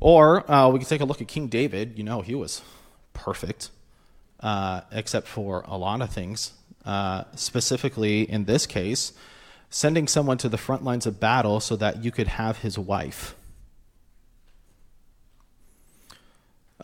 Or 0.00 0.48
uh, 0.50 0.68
we 0.68 0.78
can 0.78 0.88
take 0.88 1.00
a 1.00 1.04
look 1.04 1.20
at 1.20 1.28
King 1.28 1.48
David. 1.48 1.98
You 1.98 2.04
know, 2.04 2.20
he 2.20 2.34
was 2.34 2.62
perfect, 3.12 3.70
uh, 4.40 4.82
except 4.92 5.26
for 5.26 5.64
a 5.66 5.76
lot 5.76 6.00
of 6.00 6.10
things. 6.10 6.52
Uh, 6.84 7.24
specifically, 7.34 8.22
in 8.22 8.44
this 8.44 8.66
case, 8.66 9.12
sending 9.68 10.06
someone 10.06 10.38
to 10.38 10.48
the 10.48 10.56
front 10.56 10.84
lines 10.84 11.06
of 11.06 11.20
battle 11.20 11.60
so 11.60 11.76
that 11.76 12.04
you 12.04 12.10
could 12.10 12.28
have 12.28 12.58
his 12.58 12.78
wife. 12.78 13.34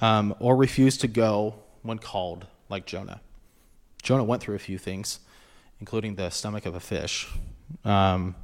Um, 0.00 0.35
or 0.40 0.57
refuse 0.57 0.98
to 0.98 1.09
go 1.09 1.55
when 1.83 1.98
called, 1.98 2.46
like 2.68 2.85
Jonah. 2.85 3.20
Jonah 4.03 4.24
went 4.24 4.42
through 4.42 4.57
a 4.57 4.59
few 4.59 4.77
things, 4.77 5.20
including 5.81 6.16
the 6.16 6.31
stomach 6.31 6.66
of 6.66 6.74
a 6.74 6.81
fish. 6.81 7.29
Um, 7.85 8.35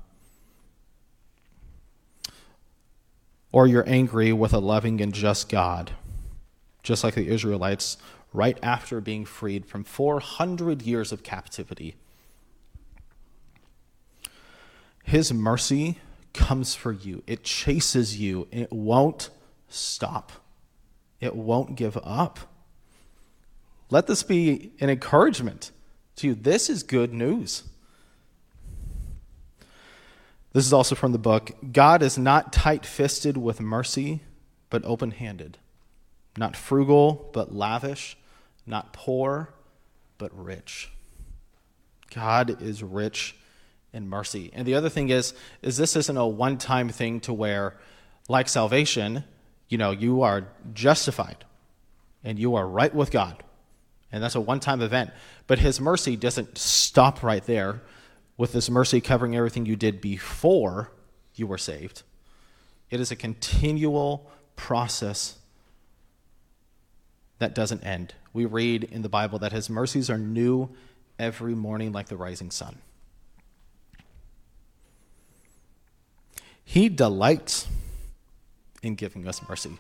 or 3.53 3.67
you're 3.67 3.89
angry 3.89 4.33
with 4.33 4.53
a 4.53 4.59
loving 4.59 5.01
and 5.01 5.13
just 5.13 5.49
God, 5.49 5.93
just 6.83 7.03
like 7.03 7.15
the 7.15 7.29
Israelites 7.29 7.97
right 8.33 8.59
after 8.63 9.01
being 9.01 9.25
freed 9.25 9.67
from 9.67 9.85
400 9.85 10.83
years 10.83 11.13
of 11.13 11.23
captivity. 11.23 11.97
His 15.03 15.33
mercy 15.33 15.99
comes 16.33 16.75
for 16.75 16.93
you, 16.93 17.23
it 17.27 17.43
chases 17.43 18.21
you, 18.21 18.47
it 18.53 18.73
won't 18.73 19.31
stop, 19.69 20.31
it 21.21 21.35
won't 21.35 21.75
give 21.75 21.99
up. 22.05 22.39
Let 23.91 24.07
this 24.07 24.23
be 24.23 24.73
an 24.81 24.89
encouragement 24.89 25.73
to 26.17 26.29
you. 26.29 26.35
This 26.35 26.71
is 26.71 26.85
good 26.85 27.13
news. 27.13 27.65
This 30.53 30.67
is 30.67 30.73
also 30.73 30.95
from 30.95 31.13
the 31.13 31.19
book 31.19 31.53
God 31.73 32.03
is 32.03 32.19
not 32.19 32.53
tight 32.53 32.85
fisted 32.85 33.37
with 33.37 33.61
mercy, 33.61 34.21
but 34.69 34.85
open 34.85 35.13
handed, 35.13 35.59
not 36.37 36.57
frugal, 36.57 37.31
but 37.33 37.55
lavish, 37.55 38.17
not 38.67 38.93
poor, 38.93 39.53
but 40.19 40.31
rich. 40.37 40.91
God 42.15 42.61
is 42.61 42.83
rich 42.83 43.37
in 43.93 44.09
mercy. 44.09 44.51
And 44.53 44.67
the 44.67 44.75
other 44.75 44.89
thing 44.89 45.09
is, 45.09 45.35
is 45.63 45.77
this 45.77 45.97
isn't 45.97 46.17
a 46.17 46.27
one-time 46.27 46.89
thing 46.89 47.21
to 47.21 47.33
where, 47.33 47.77
like 48.29 48.49
salvation, 48.49 49.25
you 49.69 49.79
know, 49.79 49.91
you 49.93 50.23
are 50.23 50.49
justified 50.73 51.45
and 52.25 52.39
you 52.39 52.57
are 52.57 52.67
right 52.67 52.95
with 52.95 53.11
God. 53.11 53.43
And 54.13 54.23
that's 54.23 54.35
a 54.35 54.41
one-time 54.41 54.83
event. 54.83 55.11
But 55.47 55.61
his 55.61 55.81
mercy 55.81 56.17
doesn't 56.17 56.59
stop 56.59 57.23
right 57.23 57.45
there 57.45 57.83
with 58.41 58.55
this 58.55 58.71
mercy 58.71 59.03
covering 59.03 59.37
everything 59.37 59.67
you 59.67 59.77
did 59.77 60.01
before 60.01 60.91
you 61.35 61.47
were 61.47 61.59
saved. 61.59 62.03
It 62.89 62.99
is 62.99 63.11
a 63.11 63.17
continual 63.17 64.31
process 64.57 65.37
that 67.39 67.55
doesn't 67.55 67.85
end. 67.85 68.15
We 68.33 68.47
read 68.47 68.85
in 68.85 69.03
the 69.03 69.11
Bible 69.11 69.39
that 69.41 69.53
his 69.53 69.69
mercies 69.69 70.09
are 70.09 70.17
new 70.17 70.71
every 71.19 71.55
morning 71.55 71.93
like 71.93 72.09
the 72.09 72.17
rising 72.17 72.51
sun. 72.51 72.79
He 76.65 76.89
delights 76.89 77.69
in 78.83 78.95
giving 78.95 79.29
us 79.29 79.47
mercy. 79.51 79.73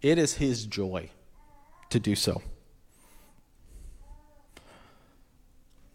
It 0.00 0.16
is 0.16 0.34
his 0.34 0.64
joy 0.64 1.10
to 1.90 1.98
do 1.98 2.14
so. 2.14 2.40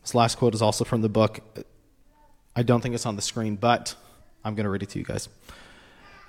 This 0.01 0.13
last 0.13 0.37
quote 0.37 0.53
is 0.53 0.61
also 0.61 0.83
from 0.83 1.01
the 1.01 1.07
book 1.07 1.39
I 2.55 2.63
don't 2.63 2.81
think 2.81 2.95
it's 2.95 3.05
on 3.05 3.15
the 3.15 3.21
screen, 3.21 3.55
but 3.55 3.95
I'm 4.43 4.55
going 4.55 4.65
to 4.65 4.69
read 4.69 4.83
it 4.83 4.89
to 4.89 4.99
you 4.99 5.05
guys. 5.05 5.29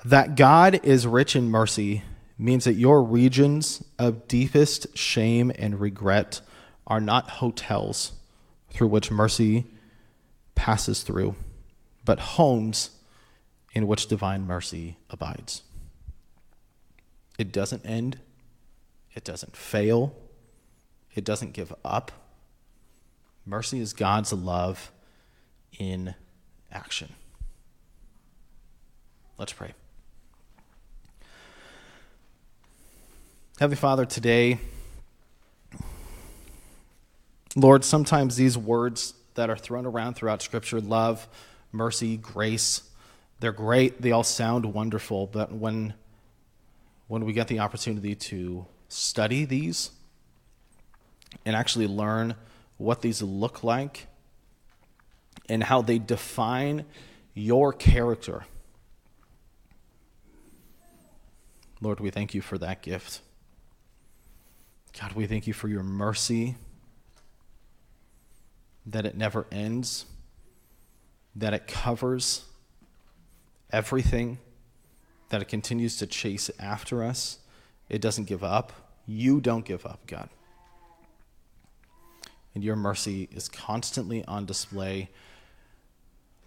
That 0.05 0.37
God 0.37 0.85
is 0.85 1.07
rich 1.07 1.37
in 1.37 1.51
mercy 1.51 2.03
means 2.39 2.65
that 2.65 2.75
your 2.75 3.03
regions 3.03 3.85
of 3.99 4.27
deepest 4.29 4.97
shame 4.97 5.53
and 5.57 5.81
regret 5.81 6.41
are 6.87 7.01
not 7.01 7.31
hotels 7.31 8.13
through 8.71 8.89
which 8.89 9.11
mercy 9.11 9.67
passes 10.55 11.03
through, 11.03 11.35
but 12.05 12.19
homes 12.19 12.91
in 13.75 13.87
which 13.87 14.07
divine 14.07 14.47
mercy 14.47 14.97
abides. 15.09 15.63
It 17.39 17.53
doesn't 17.53 17.87
end, 17.87 18.19
it 19.15 19.25
doesn't 19.25 19.57
fail, 19.57 20.15
it 21.15 21.25
doesn't 21.25 21.53
give 21.53 21.73
up. 21.85 22.13
Mercy 23.47 23.81
is 23.81 23.93
God's 23.93 24.33
love 24.33 24.91
in 25.79 26.15
action. 26.71 27.09
Let's 29.39 29.53
pray. 29.53 29.73
Heavenly 33.59 33.77
Father, 33.77 34.05
today, 34.05 34.59
Lord, 37.55 37.85
sometimes 37.85 38.37
these 38.37 38.57
words 38.57 39.15
that 39.35 39.51
are 39.51 39.57
thrown 39.57 39.87
around 39.87 40.15
throughout 40.15 40.43
Scripture 40.43 40.81
love, 40.81 41.29
mercy, 41.73 42.17
grace 42.17 42.83
they're 43.43 43.51
great, 43.51 44.01
they 44.01 44.13
all 44.13 44.23
sound 44.23 44.73
wonderful, 44.73 45.27
but 45.27 45.51
when, 45.51 45.95
when 47.09 47.25
we 47.25 47.33
get 47.33 47.49
the 47.49 47.59
opportunity 47.59 48.15
to 48.15 48.67
study 48.89 49.45
these 49.45 49.91
and 51.45 51.57
actually 51.57 51.89
learn 51.89 52.37
what 52.77 53.03
these 53.03 53.21
look 53.21 53.65
like 53.65 54.07
and 55.53 55.63
how 55.63 55.83
they 55.83 55.99
define 55.99 56.87
your 57.35 57.75
character. 57.75 58.45
Lord, 61.83 62.01
we 62.01 62.09
thank 62.09 62.33
you 62.33 62.41
for 62.41 62.57
that 62.57 62.81
gift. 62.81 63.21
God, 64.99 65.13
we 65.13 65.27
thank 65.27 65.47
you 65.47 65.53
for 65.53 65.69
your 65.69 65.83
mercy, 65.83 66.57
that 68.87 69.05
it 69.05 69.15
never 69.15 69.47
ends, 69.53 70.07
that 71.37 71.53
it 71.53 71.67
covers 71.67 72.47
everything, 73.71 74.39
that 75.29 75.43
it 75.43 75.49
continues 75.49 75.99
to 75.99 76.07
chase 76.07 76.51
after 76.59 77.05
us. 77.05 77.41
It 77.91 78.01
doesn't 78.01 78.25
give 78.25 78.43
up. 78.43 78.73
You 79.07 79.43
don't 79.43 79.67
give 79.67 79.85
up, 79.85 80.07
God. 80.07 80.31
And 82.55 82.65
your 82.65 82.77
mercy 82.77 83.29
is 83.31 83.51
constantly 83.51 84.25
on 84.25 84.47
display 84.47 85.11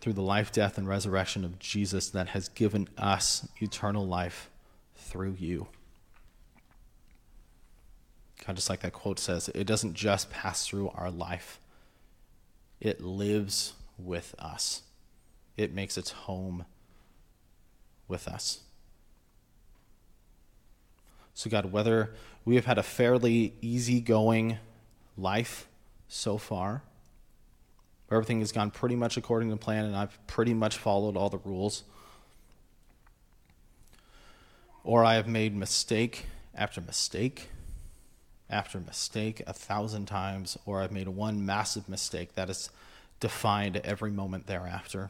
through 0.05 0.13
the 0.13 0.21
life, 0.21 0.51
death, 0.51 0.77
and 0.77 0.87
resurrection 0.87 1.43
of 1.43 1.57
Jesus 1.57 2.09
that 2.09 2.27
has 2.27 2.47
given 2.49 2.87
us 2.95 3.47
eternal 3.59 4.05
life 4.05 4.51
through 4.95 5.35
you. 5.39 5.65
God, 8.45 8.55
just 8.55 8.69
like 8.69 8.81
that 8.81 8.93
quote 8.93 9.17
says, 9.17 9.49
it 9.55 9.63
doesn't 9.63 9.95
just 9.95 10.29
pass 10.29 10.67
through 10.67 10.91
our 10.93 11.09
life, 11.09 11.59
it 12.79 13.01
lives 13.01 13.73
with 13.97 14.35
us, 14.37 14.83
it 15.57 15.73
makes 15.73 15.97
its 15.97 16.11
home 16.11 16.65
with 18.07 18.27
us. 18.27 18.59
So, 21.33 21.49
God, 21.49 21.71
whether 21.71 22.13
we 22.45 22.53
have 22.57 22.65
had 22.65 22.77
a 22.77 22.83
fairly 22.83 23.55
easygoing 23.59 24.59
life 25.17 25.67
so 26.07 26.37
far, 26.37 26.83
everything 28.11 28.39
has 28.39 28.51
gone 28.51 28.71
pretty 28.71 28.95
much 28.95 29.17
according 29.17 29.49
to 29.49 29.57
plan 29.57 29.85
and 29.85 29.95
I've 29.95 30.17
pretty 30.27 30.53
much 30.53 30.77
followed 30.77 31.17
all 31.17 31.29
the 31.29 31.39
rules, 31.39 31.83
or 34.83 35.03
I 35.03 35.15
have 35.15 35.27
made 35.27 35.55
mistake 35.55 36.25
after 36.53 36.81
mistake 36.81 37.49
after 38.49 38.79
mistake 38.79 39.41
a 39.47 39.53
thousand 39.53 40.05
times, 40.05 40.57
or 40.65 40.81
I've 40.81 40.91
made 40.91 41.07
one 41.07 41.45
massive 41.45 41.89
mistake 41.89 42.35
that 42.35 42.47
has 42.47 42.69
defined 43.19 43.77
every 43.77 44.11
moment 44.11 44.47
thereafter. 44.47 45.09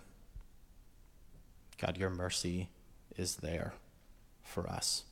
God, 1.78 1.98
your 1.98 2.10
mercy 2.10 2.70
is 3.18 3.38
there 3.38 3.74
for 4.42 4.70
us. 4.70 5.04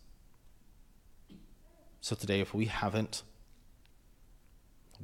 So 1.99 2.15
today, 2.15 2.39
if 2.39 2.53
we 2.53 2.65
haven't 2.65 3.23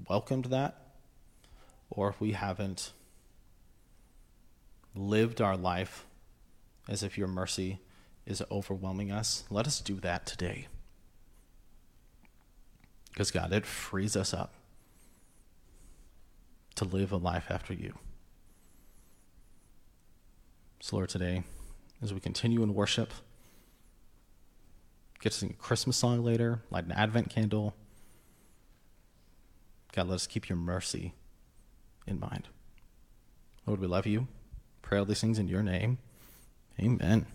welcomed 0.08 0.46
that, 0.46 0.89
or 1.90 2.10
if 2.10 2.22
we 2.22 2.34
haven't 2.34 2.94
lived 4.96 5.42
our 5.42 5.58
life 5.58 6.06
as 6.88 7.04
if 7.04 7.18
your 7.18 7.28
mercy 7.28 7.80
is 8.26 8.44
overwhelming 8.52 9.12
us, 9.12 9.44
let 9.50 9.68
us 9.68 9.80
do 9.80 9.96
that 9.96 10.26
today. 10.26 10.68
Because, 13.10 13.32
God, 13.32 13.52
it 13.52 13.66
frees 13.66 14.16
us 14.16 14.34
up 14.34 14.54
to 16.76 16.86
live 16.86 17.12
a 17.12 17.18
life 17.18 17.48
after 17.50 17.74
you. 17.74 17.96
So, 20.80 20.96
Lord, 20.96 21.10
today, 21.10 21.44
as 22.02 22.14
we 22.14 22.20
continue 22.20 22.64
in 22.64 22.74
worship, 22.74 23.12
get 25.20 25.34
to 25.34 25.38
sing 25.40 25.50
a 25.50 25.62
Christmas 25.62 25.98
song 25.98 26.24
later, 26.24 26.62
light 26.70 26.86
an 26.86 26.94
Advent 26.94 27.30
candle. 27.30 27.76
God, 29.92 30.08
let 30.08 30.16
us 30.16 30.28
keep 30.28 30.48
your 30.48 30.58
mercy 30.58 31.14
in 32.10 32.20
mind. 32.20 32.48
Lord, 33.66 33.80
we 33.80 33.88
love 33.88 34.08
you. 34.08 34.28
Pray 34.82 34.98
all 34.98 35.06
these 35.06 35.22
things 35.22 35.40
in 35.40 35.48
your 35.48 35.64
name. 35.64 36.00
Amen. 36.80 37.26